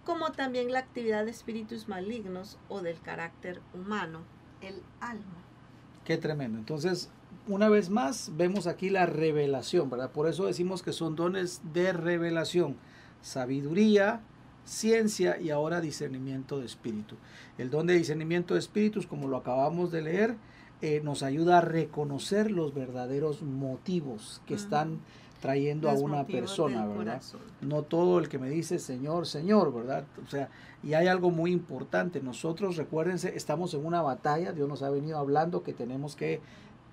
[0.04, 4.22] como también la actividad de espíritus malignos o del carácter humano,
[4.62, 5.43] el alma.
[6.06, 6.58] Qué tremendo.
[6.58, 7.12] Entonces,
[7.47, 10.10] una vez más, vemos aquí la revelación, ¿verdad?
[10.10, 12.76] Por eso decimos que son dones de revelación,
[13.22, 14.22] sabiduría,
[14.66, 17.16] ciencia y ahora discernimiento de espíritu.
[17.60, 20.36] El don de discernimiento de espíritus, como lo acabamos de leer,
[20.82, 24.99] eh, nos ayuda a reconocer los verdaderos motivos que están
[25.44, 27.22] trayendo a una persona, ¿verdad?
[27.60, 30.06] No todo el que me dice Señor, Señor, ¿verdad?
[30.26, 30.48] O sea,
[30.82, 32.22] y hay algo muy importante.
[32.22, 34.54] Nosotros, recuérdense, estamos en una batalla.
[34.54, 36.39] Dios nos ha venido hablando que tenemos que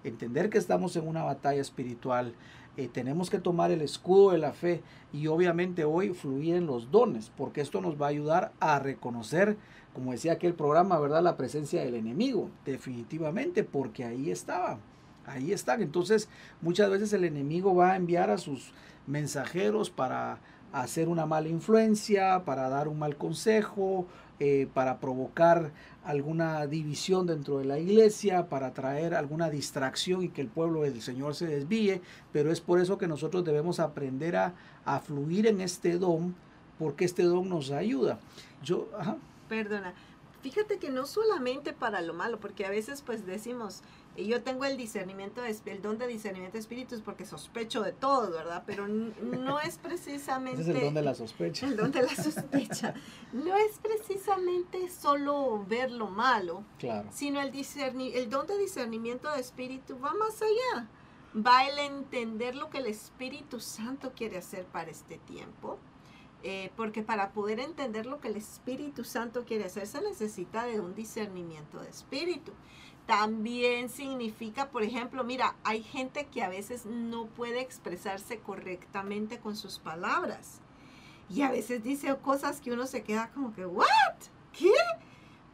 [0.03, 2.34] entender que estamos en una batalla espiritual.
[2.76, 4.82] Eh, tenemos que tomar el escudo de la fe
[5.12, 9.59] y obviamente hoy fluir en los dones, porque esto nos va a ayudar a reconocer,
[9.94, 11.22] como decía aquel programa, ¿verdad?
[11.22, 14.80] La presencia del enemigo, definitivamente, porque ahí estaba
[15.26, 15.82] ahí están.
[15.82, 16.28] Entonces,
[16.60, 18.72] muchas veces el enemigo va a enviar a sus
[19.06, 20.38] mensajeros para
[20.72, 24.06] hacer una mala influencia, para dar un mal consejo,
[24.38, 25.72] eh, para provocar
[26.04, 31.02] alguna división dentro de la iglesia, para traer alguna distracción y que el pueblo del
[31.02, 32.00] Señor se desvíe.
[32.32, 34.54] Pero es por eso que nosotros debemos aprender a,
[34.84, 36.34] a fluir en este don,
[36.78, 38.18] porque este don nos ayuda.
[38.62, 38.88] Yo,
[39.50, 39.94] Perdona,
[40.42, 43.82] fíjate que no solamente para lo malo, porque a veces pues decimos,
[44.16, 48.30] y yo tengo el discernimiento, el don de discernimiento de espíritus porque sospecho de todo,
[48.30, 48.64] ¿verdad?
[48.66, 50.62] Pero no es precisamente...
[50.62, 51.66] es el don de la sospecha.
[51.66, 52.94] El don de la sospecha.
[53.32, 57.08] No es precisamente solo ver lo malo, claro.
[57.12, 60.88] sino el, el don de discernimiento de espíritu va más allá.
[61.34, 65.78] Va el entender lo que el Espíritu Santo quiere hacer para este tiempo.
[66.42, 70.80] Eh, porque para poder entender lo que el Espíritu Santo quiere hacer se necesita de
[70.80, 72.52] un discernimiento de espíritu.
[73.11, 79.56] También significa, por ejemplo, mira, hay gente que a veces no puede expresarse correctamente con
[79.56, 80.61] sus palabras.
[81.28, 83.88] Y a veces dice cosas que uno se queda como que, ¿what?
[84.56, 84.70] ¿Qué?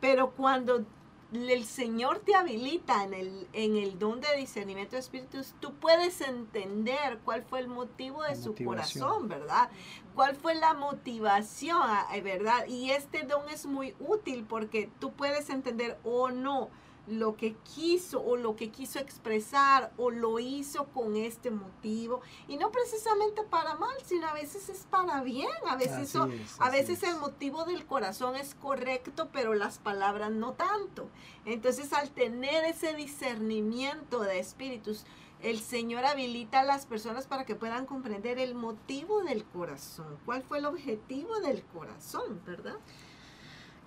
[0.02, 0.84] Pero cuando
[1.32, 6.20] el Señor te habilita en el, en el don de discernimiento de espíritus, tú puedes
[6.20, 9.70] entender cuál fue el motivo de su corazón, ¿verdad?
[10.14, 11.88] ¿Cuál fue la motivación,
[12.22, 12.66] ¿verdad?
[12.68, 16.68] Y este don es muy útil porque tú puedes entender o oh, no
[17.06, 22.20] lo que quiso o lo que quiso expresar o lo hizo con este motivo.
[22.48, 25.48] Y no precisamente para mal sino a veces es para bien.
[25.68, 31.08] A veces a veces el motivo del corazón es correcto pero las palabras no tanto.
[31.44, 35.04] Entonces al tener ese discernimiento de espíritus
[35.42, 40.18] el Señor habilita a las personas para que puedan comprender el motivo del corazón.
[40.24, 42.76] Cuál fue el objetivo del corazón verdad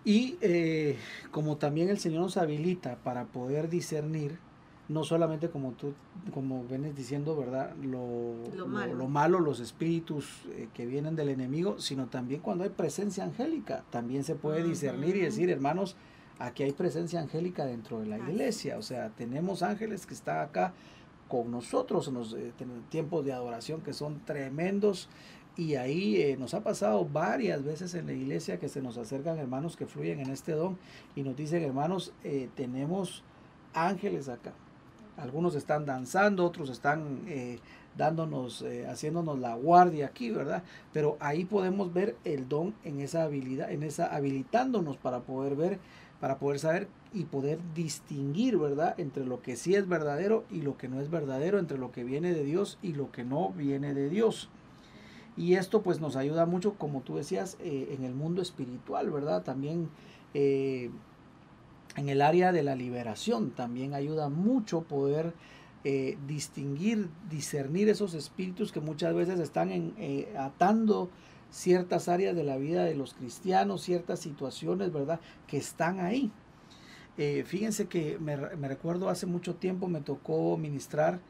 [0.05, 0.97] y eh,
[1.31, 4.37] como también el Señor nos habilita para poder discernir,
[4.87, 5.93] no solamente como tú,
[6.33, 7.75] como vienes diciendo, ¿verdad?
[7.75, 9.39] Lo, lo, malo.
[9.39, 14.35] los espíritus eh, que vienen del enemigo, sino también cuando hay presencia angélica, también se
[14.35, 15.95] puede discernir y decir, hermanos,
[16.39, 20.73] aquí hay presencia angélica dentro de la iglesia, o sea, tenemos ángeles que están acá
[21.27, 22.51] con nosotros en los eh,
[22.89, 25.07] tiempos de adoración que son tremendos
[25.59, 29.37] y ahí eh, nos ha pasado varias veces en la iglesia que se nos acercan
[29.39, 30.77] hermanos que fluyen en este don
[31.17, 33.23] y nos dicen, hermanos, eh, tenemos
[33.73, 34.53] ángeles acá.
[35.17, 37.59] Algunos están danzando, otros están eh,
[37.97, 40.63] dándonos, haciéndonos la guardia aquí, ¿verdad?
[40.93, 45.79] Pero ahí podemos ver el don en esa habilidad, en esa habilitándonos para poder ver,
[46.21, 48.97] para poder saber y poder distinguir, ¿verdad?
[48.97, 52.05] Entre lo que sí es verdadero y lo que no es verdadero, entre lo que
[52.05, 54.49] viene de Dios y lo que no viene de Dios.
[55.39, 59.41] Y esto pues nos ayuda mucho, como tú decías, eh, en el mundo espiritual, ¿verdad?
[59.41, 59.89] También
[60.33, 60.91] eh,
[61.95, 65.33] en el área de la liberación, también ayuda mucho poder
[65.85, 69.93] eh, distinguir, discernir esos espíritus que muchas veces están
[70.37, 71.09] atando
[71.49, 75.21] ciertas áreas de la vida de los cristianos, ciertas situaciones, ¿verdad?
[75.47, 76.33] Que están ahí.
[77.45, 81.21] fíjense que me, recuerdo hace mucho tiempo me tocó ministrar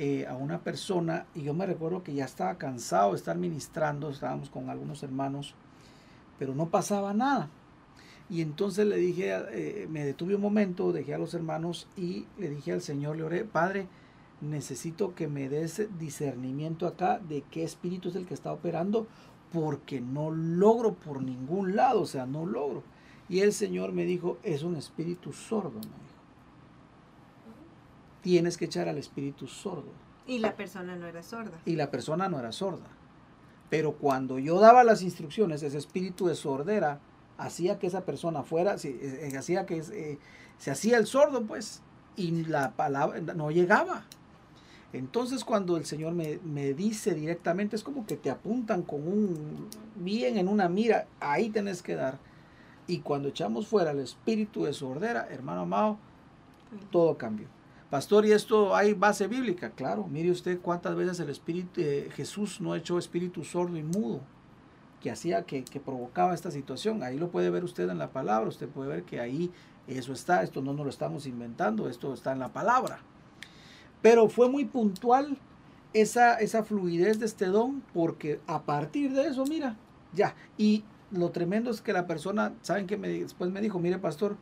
[0.00, 4.10] eh, a una persona y yo me recuerdo que ya estaba cansado de estar ministrando,
[4.10, 5.56] estábamos con algunos hermanos,
[6.38, 7.48] pero no pasaba nada.
[8.30, 12.48] Y entonces le dije, eh, me detuve un momento, dejé a los hermanos y le
[12.48, 13.88] dije al Señor, le oré, Padre,
[14.40, 19.08] necesito que me des discernimiento acá de qué espíritu es el que está operando,
[19.52, 22.84] porque no logro por ningún lado, o sea, no logro.
[23.28, 26.07] Y el Señor me dijo, es un espíritu sordo, dijo.
[28.22, 29.92] Tienes que echar al espíritu sordo.
[30.26, 31.58] Y la persona no era sorda.
[31.64, 32.86] Y la persona no era sorda.
[33.70, 37.00] Pero cuando yo daba las instrucciones, ese espíritu de sordera
[37.36, 40.18] hacía que esa persona fuera, se, eh, hacía que eh,
[40.58, 41.82] se hacía el sordo, pues,
[42.16, 44.04] y la palabra no llegaba.
[44.92, 49.68] Entonces cuando el Señor me, me, dice directamente, es como que te apuntan con un,
[49.96, 52.18] bien en una mira, ahí tenés que dar.
[52.86, 55.98] Y cuando echamos fuera el espíritu de sordera, hermano amado,
[56.90, 57.46] todo cambió.
[57.90, 59.70] Pastor, ¿y esto hay base bíblica?
[59.70, 64.20] Claro, mire usted cuántas veces el espíritu eh, Jesús no echó espíritu sordo y mudo
[65.00, 67.02] que hacía que, que, provocaba esta situación.
[67.02, 69.50] Ahí lo puede ver usted en la palabra, usted puede ver que ahí
[69.86, 72.98] eso está, esto no nos lo estamos inventando, esto está en la palabra.
[74.02, 75.38] Pero fue muy puntual
[75.94, 79.76] esa, esa fluidez de este don porque a partir de eso, mira,
[80.12, 82.98] ya, y lo tremendo es que la persona, ¿saben qué?
[82.98, 84.36] Me, después me dijo, mire pastor,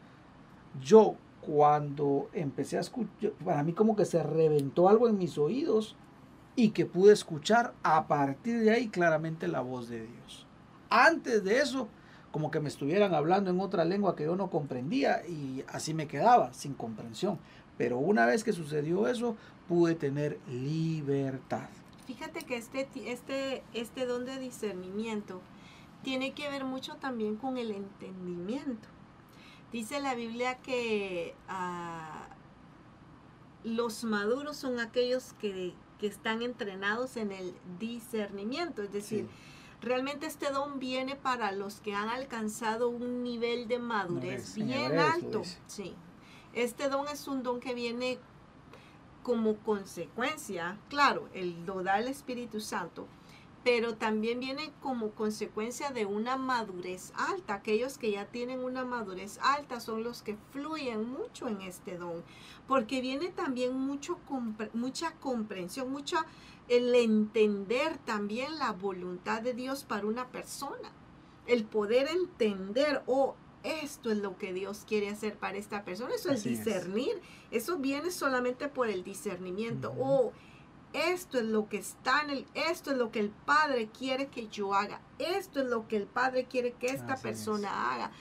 [0.81, 1.17] yo
[1.47, 5.95] cuando empecé a escuchar, para mí como que se reventó algo en mis oídos
[6.57, 10.47] y que pude escuchar a partir de ahí claramente la voz de Dios.
[10.91, 11.89] Antes de eso,
[12.33, 16.09] como que me estuvieran hablando en otra lengua que yo no comprendía y así me
[16.09, 17.39] quedaba, sin comprensión.
[17.79, 19.37] Pero una vez que sucedió eso,
[19.69, 21.69] pude tener libertad.
[22.07, 25.41] Fíjate que este, este, este don de discernimiento
[26.03, 28.89] tiene que ver mucho también con el entendimiento.
[29.77, 32.29] Dice la Biblia que ah,
[33.63, 39.29] los maduros son aquellos que, están entrenados en el discernimiento, es decir,
[39.83, 45.43] realmente este don viene para los que han alcanzado un nivel de madurez bien alto.
[45.67, 45.95] Sí.
[46.55, 48.19] Este don es un don que viene
[49.23, 53.07] como consecuencia, claro, el lo da el Espíritu Santo,
[53.67, 57.55] pero también viene como consecuencia de una madurez alta.
[57.55, 62.23] Aquellos que ya tienen una madurez alta son los que fluyen mucho en este don,
[62.69, 64.21] porque viene también mucho,
[64.73, 66.27] mucha comprensión, mucha
[66.69, 70.93] el entender también la voluntad de Dios para una persona.
[71.49, 73.35] El poder entender, o oh,
[73.65, 77.21] esto es lo que Dios quiere hacer para esta persona, eso es discernir,
[77.51, 80.33] eso viene solamente por el discernimiento, o oh,
[80.97, 84.49] esto es lo que está en el, esto es lo que el Padre quiere que
[84.49, 88.13] yo haga, esto es lo que el Padre quiere que esta persona haga.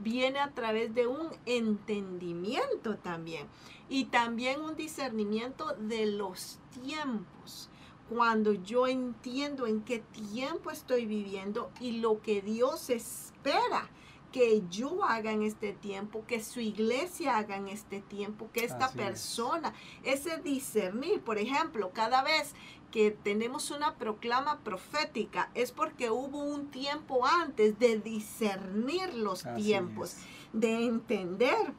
[0.00, 3.48] Viene a través de un entendimiento también
[3.88, 7.68] y también un discernimiento de los tiempos.
[8.08, 13.90] Cuando yo entiendo en qué tiempo estoy viviendo y lo que Dios espera
[14.32, 18.90] que yo haga en este tiempo, que su iglesia haga en este tiempo, que esta
[18.90, 19.72] persona,
[20.04, 22.54] ese discernir, por ejemplo, cada vez
[22.90, 30.16] que tenemos una proclama profética es porque hubo un tiempo antes de discernir los tiempos,
[30.52, 31.72] de entender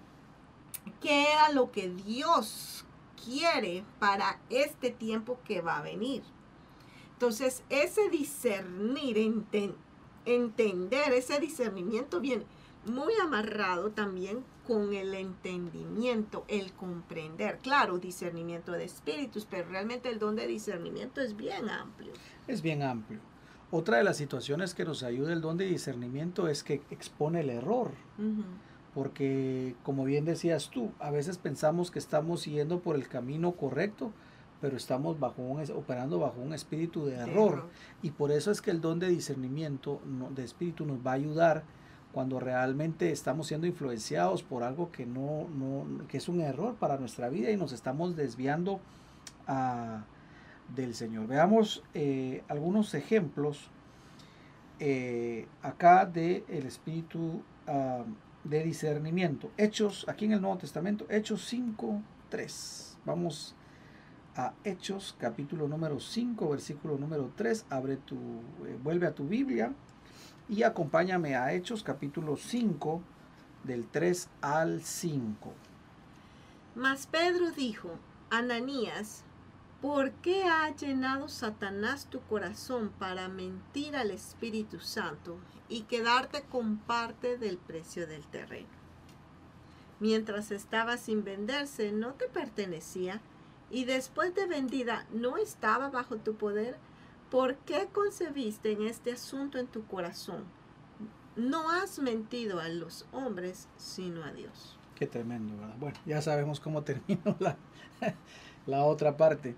[1.01, 2.85] qué era lo que Dios
[3.23, 6.23] quiere para este tiempo que va a venir.
[7.13, 9.75] Entonces, ese discernir, entender,
[10.25, 12.45] entender, ese discernimiento viene
[12.85, 17.57] muy amarrado también con el entendimiento, el comprender.
[17.57, 22.13] Claro, discernimiento de espíritus, pero realmente el don de discernimiento es bien amplio.
[22.47, 23.19] Es bien amplio.
[23.71, 27.49] Otra de las situaciones que nos ayuda el don de discernimiento es que expone el
[27.49, 27.91] error.
[28.93, 34.11] Porque, como bien decías tú, a veces pensamos que estamos siguiendo por el camino correcto,
[34.61, 37.69] pero estamos bajo un, operando bajo un espíritu de error.
[38.01, 40.01] Y por eso es que el don de discernimiento
[40.35, 41.63] de espíritu nos va a ayudar
[42.11, 46.97] cuando realmente estamos siendo influenciados por algo que no, no que es un error para
[46.97, 48.79] nuestra vida y nos estamos desviando
[49.47, 50.03] ah,
[50.75, 51.27] del Señor.
[51.27, 53.69] Veamos eh, algunos ejemplos
[54.79, 58.03] eh, acá del el espíritu ah,
[58.43, 59.51] de discernimiento.
[59.57, 62.97] Hechos, aquí en el Nuevo Testamento, Hechos 5, 3.
[63.05, 63.55] Vamos
[64.39, 67.65] a Hechos, capítulo número 5, versículo número 3.
[67.69, 68.15] Abre tu,
[68.65, 69.73] eh, vuelve a tu Biblia
[70.47, 73.01] y acompáñame a Hechos, capítulo 5,
[73.65, 75.53] del 3 al 5.
[76.75, 77.89] Mas Pedro dijo,
[78.29, 79.25] Ananías,
[79.81, 85.37] ¿por qué ha llenado Satanás tu corazón para mentir al Espíritu Santo
[85.67, 88.69] y quedarte con parte del precio del terreno?
[89.99, 93.19] Mientras estaba sin venderse, ¿no te pertenecía?
[93.71, 96.77] Y después de vendida no estaba bajo tu poder,
[97.29, 100.43] ¿por qué concebiste en este asunto en tu corazón?
[101.35, 104.77] No has mentido a los hombres, sino a Dios.
[104.95, 105.75] Qué tremendo, ¿verdad?
[105.79, 107.57] Bueno, ya sabemos cómo terminó la,
[108.65, 109.55] la otra parte.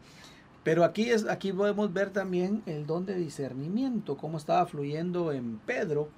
[0.64, 5.58] Pero aquí, es, aquí podemos ver también el don de discernimiento, cómo estaba fluyendo en
[5.60, 6.10] Pedro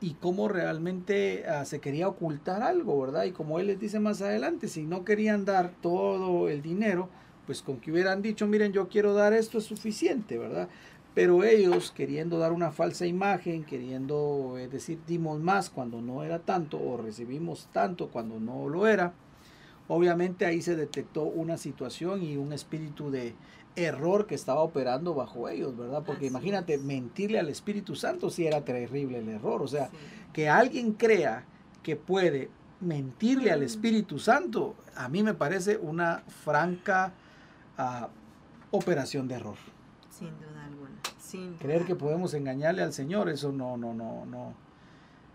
[0.00, 3.24] y cómo realmente ah, se quería ocultar algo, ¿verdad?
[3.24, 7.08] Y como él les dice más adelante, si no querían dar todo el dinero,
[7.46, 10.68] pues con que hubieran dicho, miren, yo quiero dar esto es suficiente, ¿verdad?
[11.14, 16.40] Pero ellos queriendo dar una falsa imagen, queriendo eh, decir dimos más cuando no era
[16.40, 19.14] tanto o recibimos tanto cuando no lo era,
[19.88, 23.34] obviamente ahí se detectó una situación y un espíritu de
[23.76, 26.02] error que estaba operando bajo ellos, ¿verdad?
[26.04, 29.62] Porque imagínate, mentirle al Espíritu Santo si era terrible el error.
[29.62, 29.90] O sea,
[30.32, 31.44] que alguien crea
[31.82, 32.50] que puede
[32.80, 33.64] mentirle al mm.
[33.64, 37.12] Espíritu Santo, a mí me parece una franca
[37.78, 38.08] ah,
[38.70, 39.56] operación de error.
[40.10, 41.58] Sin duda alguna.
[41.58, 44.54] Creer que podemos engañarle al Señor, eso no, no, no, no.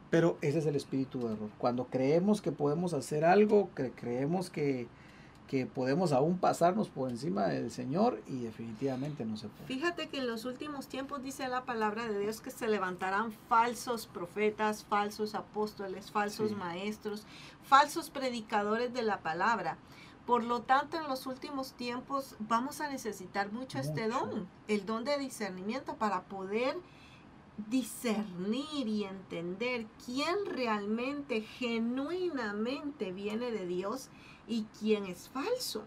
[0.10, 1.50] Pero ese es el espíritu de error.
[1.58, 4.88] Cuando creemos que podemos hacer algo, que creemos que,
[5.52, 9.68] que podemos aún pasarnos por encima del Señor y definitivamente no se puede.
[9.68, 14.08] Fíjate que en los últimos tiempos dice la palabra de Dios que se levantarán falsos
[14.08, 17.26] profetas, falsos apóstoles, falsos maestros,
[17.66, 19.78] falsos predicadores de la palabra.
[20.26, 25.04] Por lo tanto, en los últimos tiempos vamos a necesitar mucho, este don, el don
[25.04, 26.78] de discernimiento para poder
[27.70, 34.10] discernir y entender quién realmente, genuinamente viene de Dios
[34.52, 35.84] y quién es falso.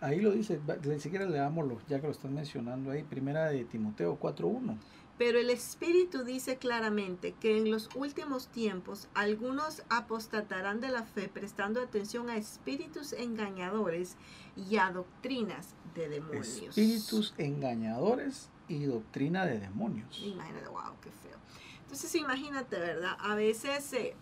[0.00, 4.18] Ahí lo dice, ni siquiera leámoslo, ya que lo están mencionando ahí, primera de Timoteo
[4.18, 4.76] 4.1.
[5.16, 11.30] Pero el Espíritu dice claramente que en los últimos tiempos algunos apostatarán de la fe
[11.32, 14.16] prestando atención a espíritus engañadores
[14.56, 16.58] y a doctrinas de demonios.
[16.58, 20.20] Espíritus engañadores y doctrina de demonios.
[20.20, 21.38] Imagínate, wow, qué feo.
[21.82, 23.16] Entonces imagínate, ¿verdad?
[23.20, 24.16] A veces eh,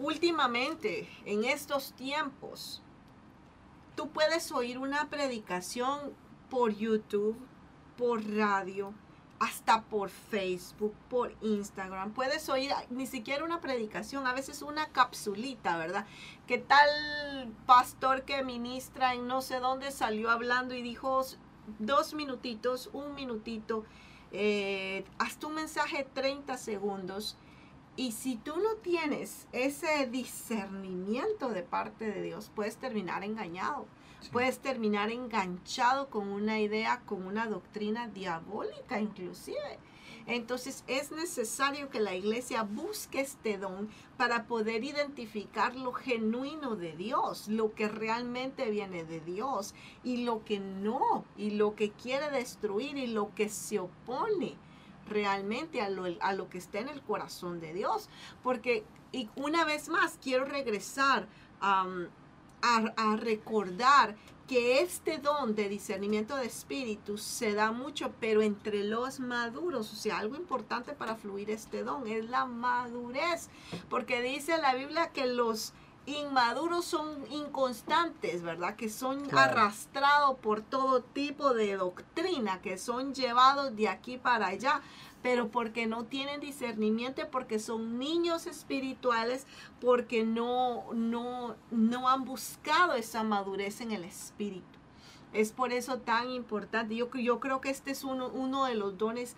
[0.00, 2.82] últimamente, en estos tiempos,
[3.94, 6.12] tú puedes oír una predicación
[6.48, 7.36] por YouTube,
[7.96, 8.94] por radio,
[9.38, 12.12] hasta por Facebook, por Instagram.
[12.12, 16.06] Puedes oír ni siquiera una predicación, a veces una capsulita, ¿verdad?
[16.46, 21.22] ¿Qué tal pastor que ministra en no sé dónde salió hablando y dijo
[21.78, 23.84] dos minutitos, un minutito,
[24.32, 27.36] eh, haz tu mensaje 30 segundos
[28.00, 33.84] y si tú no tienes ese discernimiento de parte de Dios, puedes terminar engañado.
[34.32, 39.78] Puedes terminar enganchado con una idea, con una doctrina diabólica inclusive.
[40.26, 46.96] Entonces es necesario que la iglesia busque este don para poder identificar lo genuino de
[46.96, 52.30] Dios, lo que realmente viene de Dios y lo que no, y lo que quiere
[52.30, 54.56] destruir y lo que se opone
[55.10, 58.08] realmente a lo, a lo que está en el corazón de Dios.
[58.42, 61.28] Porque, y una vez más, quiero regresar
[61.60, 61.86] a,
[62.62, 64.16] a recordar
[64.50, 69.94] que este don de discernimiento de espíritus se da mucho, pero entre los maduros, o
[69.94, 73.48] sea, algo importante para fluir este don es la madurez,
[73.88, 75.72] porque dice la Biblia que los
[76.10, 78.76] inmaduros son inconstantes, ¿verdad?
[78.76, 84.80] Que son arrastrados por todo tipo de doctrina, que son llevados de aquí para allá,
[85.22, 89.46] pero porque no tienen discernimiento, porque son niños espirituales,
[89.80, 94.66] porque no, no, no han buscado esa madurez en el espíritu.
[95.32, 96.96] Es por eso tan importante.
[96.96, 99.36] Yo, yo creo que este es uno, uno de los dones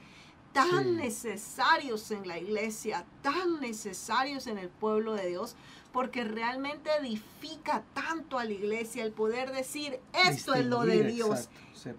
[0.53, 5.57] tan necesarios en la iglesia, tan necesarios en el pueblo de Dios,
[5.93, 11.51] porque realmente edifica tanto a la iglesia el poder decir, esto es lo de Dios,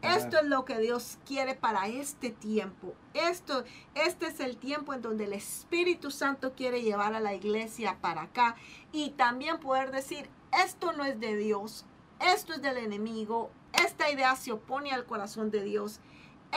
[0.02, 3.64] esto es lo que Dios quiere para este tiempo, esto,
[3.94, 8.24] este es el tiempo en donde el Espíritu Santo quiere llevar a la iglesia para
[8.24, 8.56] acá
[8.92, 10.28] y también poder decir,
[10.64, 11.86] esto no es de Dios,
[12.20, 16.00] esto es del enemigo, esta idea se opone al corazón de Dios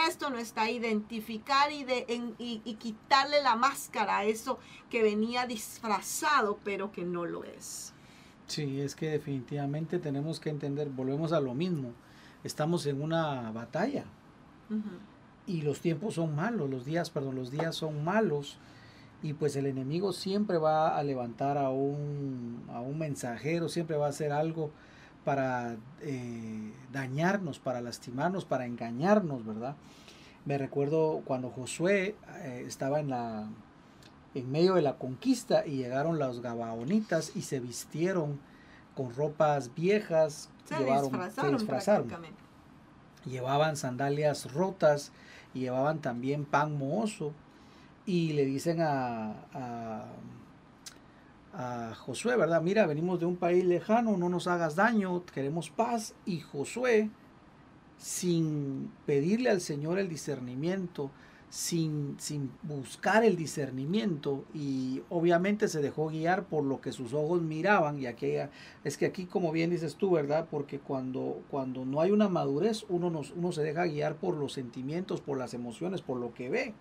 [0.09, 2.07] esto no está identificar y, de,
[2.39, 4.59] y, quitarle la máscara a eso
[4.91, 7.93] que venía disfrazado, pero que no lo es.
[8.47, 11.93] Sí, es que definitivamente tenemos que entender, volvemos a lo mismo,
[12.45, 14.05] estamos en una batalla
[15.47, 18.59] y los tiempos son malos, los días, perdón, los días son malos
[19.23, 24.07] y pues el enemigo siempre va a levantar a un, a un mensajero, siempre va
[24.07, 24.71] a hacer algo
[25.27, 29.75] para eh, dañarnos, para lastimarnos, para engañarnos, ¿verdad?
[30.45, 33.49] Me recuerdo cuando Josué eh, estaba en, la,
[34.37, 38.39] en medio de la conquista y llegaron los gabaonitas y se vistieron
[38.95, 42.09] con ropas viejas, Se llevaron, disfrazaron, se disfrazaron.
[43.25, 45.11] llevaban sandalias rotas
[45.55, 47.33] y llevaban también pan mohoso
[48.07, 50.05] y le dicen a, a
[51.97, 52.63] Josué, ¿verdad?
[52.63, 56.15] Mira, venimos de un país lejano, no nos hagas daño, queremos paz.
[56.25, 57.11] Y Josué,
[57.99, 61.11] sin pedirle al Señor el discernimiento,
[61.49, 67.43] sin, sin buscar el discernimiento y obviamente se dejó guiar por lo que sus ojos
[67.43, 67.99] miraban.
[67.99, 68.51] Y aquella
[68.85, 72.85] es que aquí como bien dices tú verdad porque cuando cuando no hay una madurez
[72.89, 76.51] uno nos, uno se deja guiar por los sentimientos por las emociones por lo que
[76.51, 76.75] ve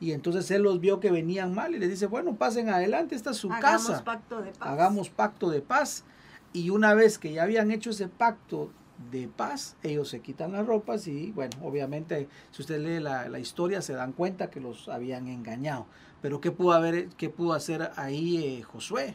[0.00, 3.30] y entonces él los vio que venían mal y les dice bueno pasen adelante esta
[3.30, 4.68] es su Hagamos casa pacto de paz.
[4.68, 6.04] hagamos pacto de paz
[6.52, 8.70] y una vez que ya habían hecho ese pacto
[9.10, 13.38] de paz, ellos se quitan las ropas y bueno, obviamente si usted lee la, la
[13.38, 15.86] historia se dan cuenta que los habían engañado.
[16.20, 19.14] Pero ¿qué pudo, haber, qué pudo hacer ahí eh, Josué?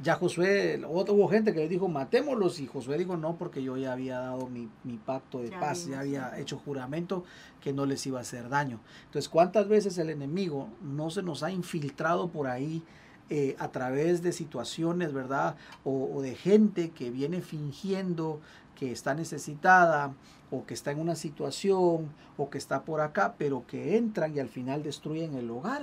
[0.00, 3.92] Ya Josué, hubo gente que le dijo matémoslos y Josué dijo no porque yo ya
[3.92, 6.42] había dado mi, mi pacto de Ya paz, vimos, ya había sí.
[6.42, 7.24] hecho juramento
[7.60, 8.78] que no les iba a hacer daño.
[9.06, 12.82] Entonces, ¿cuántas veces el enemigo no se nos ha infiltrado por ahí
[13.28, 15.56] eh, a través de situaciones, ¿verdad?
[15.84, 18.40] O, o de gente que viene fingiendo
[18.76, 20.14] que está necesitada
[20.50, 24.38] o que está en una situación o que está por acá, pero que entran y
[24.38, 25.82] al final destruyen el hogar.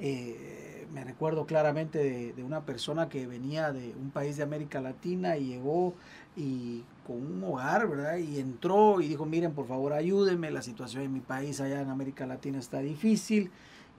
[0.00, 0.53] Eh,
[0.94, 5.46] me recuerdo claramente de, una persona que venía de un país de América Latina y
[5.46, 5.94] llegó
[6.36, 8.16] y con un hogar, ¿verdad?
[8.16, 11.90] Y entró y dijo, miren, por favor, ayúdenme, la situación en mi país allá en
[11.90, 13.50] América Latina está difícil.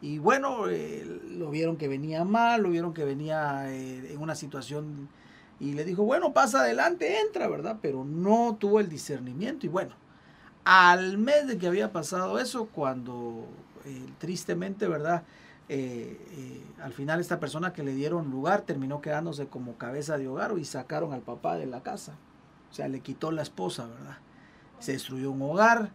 [0.02, 4.36] Y bueno, eh, lo vieron que venía mal, lo vieron que venía eh, en una
[4.36, 5.10] situación
[5.60, 7.80] y le dijo, bueno, pasa adelante, entra, ¿verdad?
[7.82, 9.96] Pero no tuvo el discernimiento y bueno,
[10.64, 13.46] al mes de que había pasado eso, cuando
[13.86, 15.24] eh, tristemente, ¿verdad?
[15.68, 20.28] Eh, eh, al final esta persona que le dieron lugar terminó quedándose como cabeza de
[20.28, 22.16] hogar y sacaron al papá de la casa.
[22.70, 24.18] O sea, le quitó la esposa, ¿verdad?
[24.80, 25.92] Se destruyó un hogar.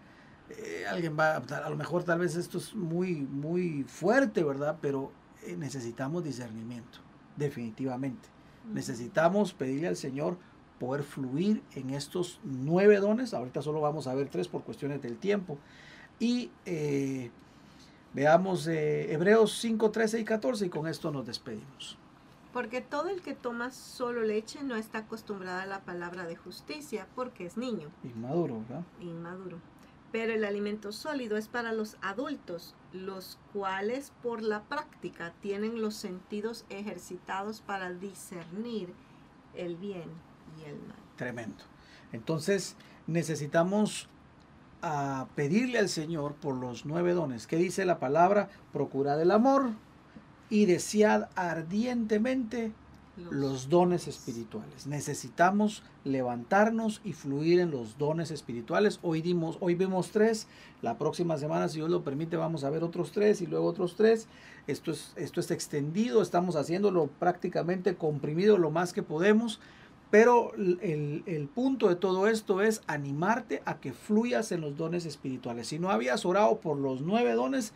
[0.49, 4.79] Eh, alguien va, a lo mejor tal vez esto es muy, muy fuerte, ¿verdad?
[4.81, 5.13] Pero
[5.57, 6.99] necesitamos discernimiento,
[7.37, 8.29] definitivamente.
[8.73, 10.37] Necesitamos pedirle al Señor
[10.81, 13.35] poder fluir en estos nueve dones.
[13.35, 15.59] Ahorita solo vamos a ver tres por cuestiones del tiempo.
[16.19, 16.51] Y
[18.13, 21.97] veamos eh, Hebreos 5, 13 y 14 y con esto nos despedimos.
[22.53, 27.07] Porque todo el que toma solo leche no está acostumbrado a la palabra de justicia,
[27.15, 28.85] porque es niño, Inmaduro, ¿verdad?
[29.01, 29.59] inmaduro.
[30.11, 35.95] Pero el alimento sólido es para los adultos, los cuales por la práctica tienen los
[35.95, 38.93] sentidos ejercitados para discernir
[39.55, 40.11] el bien
[40.59, 40.97] y el mal.
[41.15, 41.63] Tremendo.
[42.11, 42.75] Entonces
[43.07, 44.09] necesitamos
[44.83, 47.47] ah, pedirle al Señor por los nueve dones.
[47.47, 48.49] ¿Qué dice la palabra?
[48.73, 49.71] Procurad el amor
[50.49, 52.73] y desead ardientemente
[53.31, 54.87] los dones espirituales.
[54.87, 58.99] Necesitamos levantarnos y fluir en los dones espirituales.
[59.03, 60.47] Hoy dimos, hoy vimos tres.
[60.81, 63.97] La próxima semana, si Dios lo permite, vamos a ver otros tres y luego otros
[63.97, 64.27] tres.
[64.67, 66.23] Esto es, esto es extendido.
[66.23, 69.61] Estamos haciéndolo prácticamente comprimido lo más que podemos.
[70.11, 75.07] Pero el, el punto de todo esto es animarte a que fluyas en los dones
[75.07, 75.69] espirituales.
[75.69, 77.73] Si no habías orado por los nueve dones,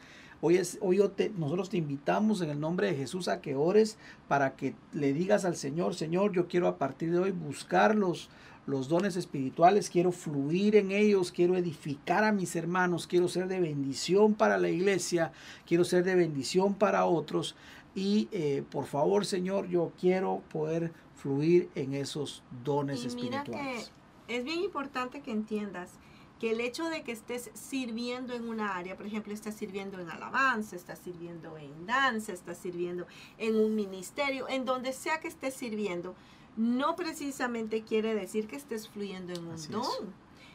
[0.46, 1.00] Hoy, es, hoy
[1.38, 3.96] nosotros te invitamos en el nombre de Jesús a que ores
[4.28, 8.28] para que le digas al Señor, Señor, yo quiero a partir de hoy buscar los,
[8.66, 13.58] los dones espirituales, quiero fluir en ellos, quiero edificar a mis hermanos, quiero ser de
[13.58, 15.32] bendición para la iglesia,
[15.66, 17.56] quiero ser de bendición para otros.
[17.94, 20.92] Y eh, por favor, Señor, yo quiero poder
[21.24, 23.90] fluir en esos dones Y mira espirituales.
[24.26, 25.92] que es bien importante que entiendas
[26.38, 30.10] que el hecho de que estés sirviendo en una área, por ejemplo, estás sirviendo en
[30.10, 33.06] alabanza, estás sirviendo en danza, estás sirviendo
[33.38, 36.14] en un ministerio, en donde sea que estés sirviendo,
[36.58, 39.72] no precisamente quiere decir que estés fluyendo en un Así es.
[39.72, 40.12] don.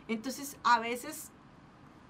[0.08, 1.32] Entonces, a veces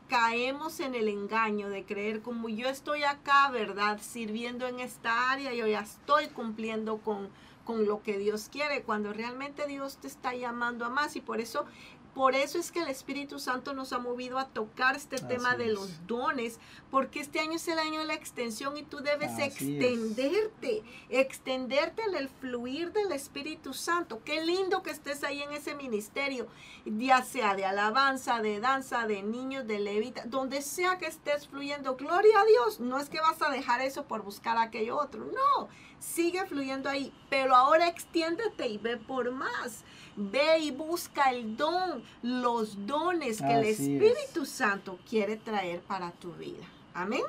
[0.10, 4.02] caemos en el engaño de creer como yo estoy acá, ¿verdad?
[4.02, 7.30] Sirviendo en esta área, yo ya estoy cumpliendo con,
[7.70, 11.40] con lo que Dios quiere, cuando realmente Dios te está llamando a más y por
[11.40, 11.68] eso
[12.16, 15.56] por eso es que el Espíritu Santo nos ha movido a tocar este Así tema
[15.56, 15.74] de es.
[15.74, 16.60] los dones,
[16.90, 19.48] porque este año es el año de la extensión y tú debes Así es.
[19.54, 24.22] extenderte, extenderte en el fluir del Espíritu Santo.
[24.26, 26.48] Qué lindo que estés ahí en ese ministerio,
[26.86, 31.96] ya sea de alabanza, de danza, de niños, de levita, donde sea que estés fluyendo.
[31.96, 35.70] Gloria a Dios, no es que vas a dejar eso por buscar aquello otro, no,
[36.00, 39.84] sigue fluyendo ahí, pero ahora extiéndete y ve por más.
[40.16, 43.80] Ve y busca el don, los dones que el es.
[43.80, 46.66] Espíritu Santo quiere traer para tu vida.
[46.94, 47.22] Amén.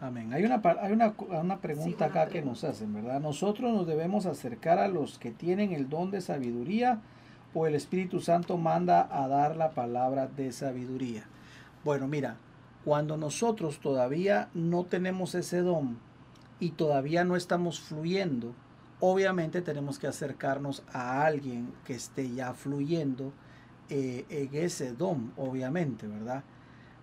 [0.00, 0.32] Amén.
[0.32, 3.20] Hay una, hay una, una pregunta acá que nos hacen, ¿verdad?
[3.20, 7.00] Nosotros nos debemos acercar a los que tienen el don de sabiduría
[7.54, 11.24] o el Espíritu Santo manda a dar la palabra de sabiduría.
[11.84, 12.36] Bueno, mira,
[12.84, 15.98] cuando nosotros todavía no tenemos ese don
[16.60, 18.54] y todavía no estamos fluyendo,
[19.00, 23.32] obviamente tenemos que acercarnos a alguien que esté ya fluyendo
[23.88, 26.42] eh, en ese don, obviamente, ¿verdad?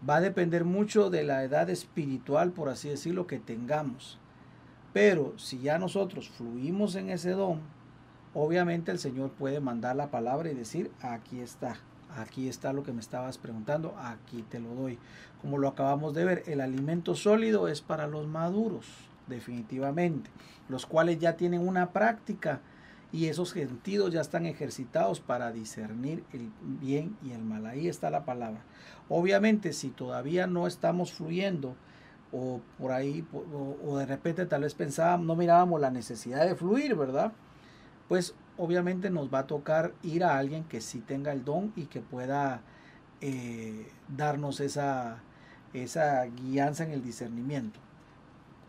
[0.07, 4.19] Va a depender mucho de la edad espiritual, por así decirlo, que tengamos.
[4.91, 7.61] Pero si ya nosotros fluimos en ese don,
[8.33, 11.77] obviamente el Señor puede mandar la palabra y decir, aquí está,
[12.17, 14.99] aquí está lo que me estabas preguntando, aquí te lo doy.
[15.41, 18.85] Como lo acabamos de ver, el alimento sólido es para los maduros,
[19.27, 20.29] definitivamente,
[20.69, 22.61] los cuales ya tienen una práctica
[23.11, 27.67] y esos sentidos ya están ejercitados para discernir el bien y el mal.
[27.67, 28.61] Ahí está la palabra.
[29.07, 31.75] Obviamente, si todavía no estamos fluyendo,
[32.31, 36.95] o por ahí, o, de repente tal vez pensábamos, no mirábamos la necesidad de fluir,
[36.95, 37.31] ¿verdad?
[38.09, 41.85] Pues obviamente nos va a tocar ir a alguien que sí tenga el don y
[41.85, 42.61] que pueda
[43.21, 45.21] eh, darnos esa,
[45.73, 47.79] esa guianza en el discernimiento.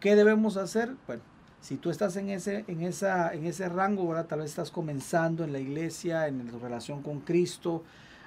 [0.05, 0.97] ¿Qué debemos hacer?
[1.07, 1.23] Bueno,
[1.63, 4.27] si tú estás en ese, en esa, en ese rango, ¿verdad?
[4.27, 7.83] tal vez estás comenzando en la iglesia, en tu relación con Cristo,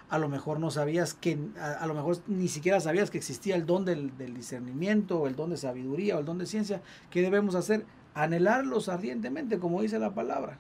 [0.10, 3.68] a lo mejor no sabías que, a, lo mejor ni siquiera sabías que existía el
[3.68, 6.82] don del, del, discernimiento, o el don de sabiduría, o el don de ciencia,
[7.12, 7.86] ¿qué debemos hacer?
[8.16, 10.58] Anhelarlos ardientemente, como dice la palabra.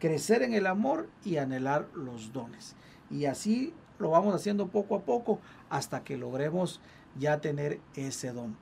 [0.00, 2.74] Crecer en el amor y anhelar los dones.
[3.12, 5.38] Y así lo vamos haciendo poco a poco
[5.70, 6.80] hasta que logremos
[7.16, 8.56] ya tener ese don.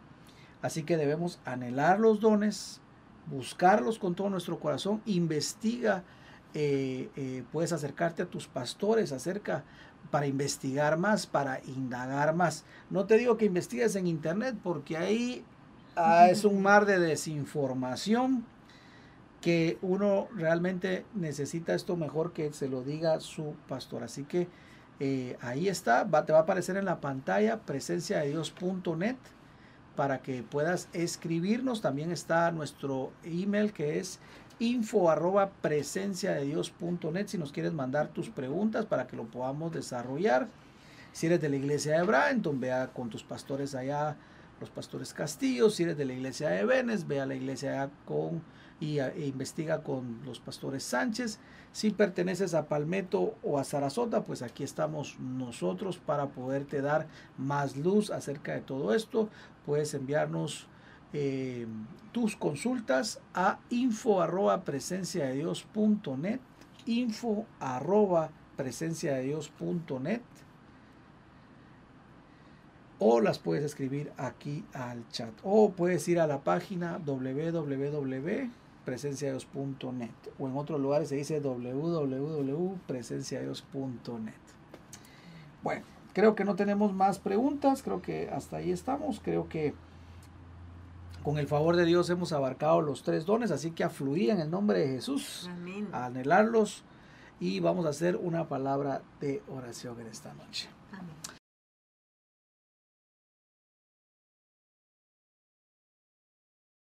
[0.63, 2.81] Así que debemos anhelar los dones,
[3.27, 6.05] buscarlos con todo nuestro corazón, investiga,
[6.53, 9.65] eh, eh, puedes acercarte a tus pastores acerca
[10.11, 12.65] para investigar más, para indagar más.
[12.91, 15.45] No te digo que investigues en internet porque ahí
[15.97, 18.45] ah, es un mar de desinformación
[19.41, 24.03] que uno realmente necesita esto mejor que se lo diga su pastor.
[24.03, 24.49] Así que
[24.99, 28.33] eh, ahí está, va, te va a aparecer en la pantalla presencia de
[29.97, 31.81] para que puedas escribirnos.
[31.81, 34.19] También está nuestro email que es
[34.59, 35.51] info arroba
[37.27, 40.49] si nos quieres mandar tus preguntas para que lo podamos desarrollar.
[41.13, 44.17] Si eres de la iglesia de Brighton, vea con tus pastores allá,
[44.61, 45.75] los pastores Castillos.
[45.75, 48.43] Si eres de la iglesia de Venes, ve a la iglesia allá con
[48.81, 51.39] y e investiga con los pastores Sánchez.
[51.73, 57.77] Si perteneces a Palmetto o a Sarasota, pues aquí estamos nosotros para poderte dar más
[57.77, 59.29] luz acerca de todo esto.
[59.67, 60.67] Puedes enviarnos
[61.13, 61.67] eh,
[62.13, 65.31] tus consultas a info arroba presencia
[66.87, 68.31] info arroba
[72.99, 80.11] o las puedes escribir aquí al chat o puedes ir a la página www presenciadios.net
[80.39, 84.35] o en otros lugares se dice www.presenciadios.net.
[85.63, 89.75] Bueno, creo que no tenemos más preguntas, creo que hasta ahí estamos, creo que
[91.23, 94.41] con el favor de Dios hemos abarcado los tres dones, así que a fluir en
[94.41, 95.51] el nombre de Jesús,
[95.93, 96.83] a anhelarlos
[97.39, 100.69] y vamos a hacer una palabra de oración en esta noche.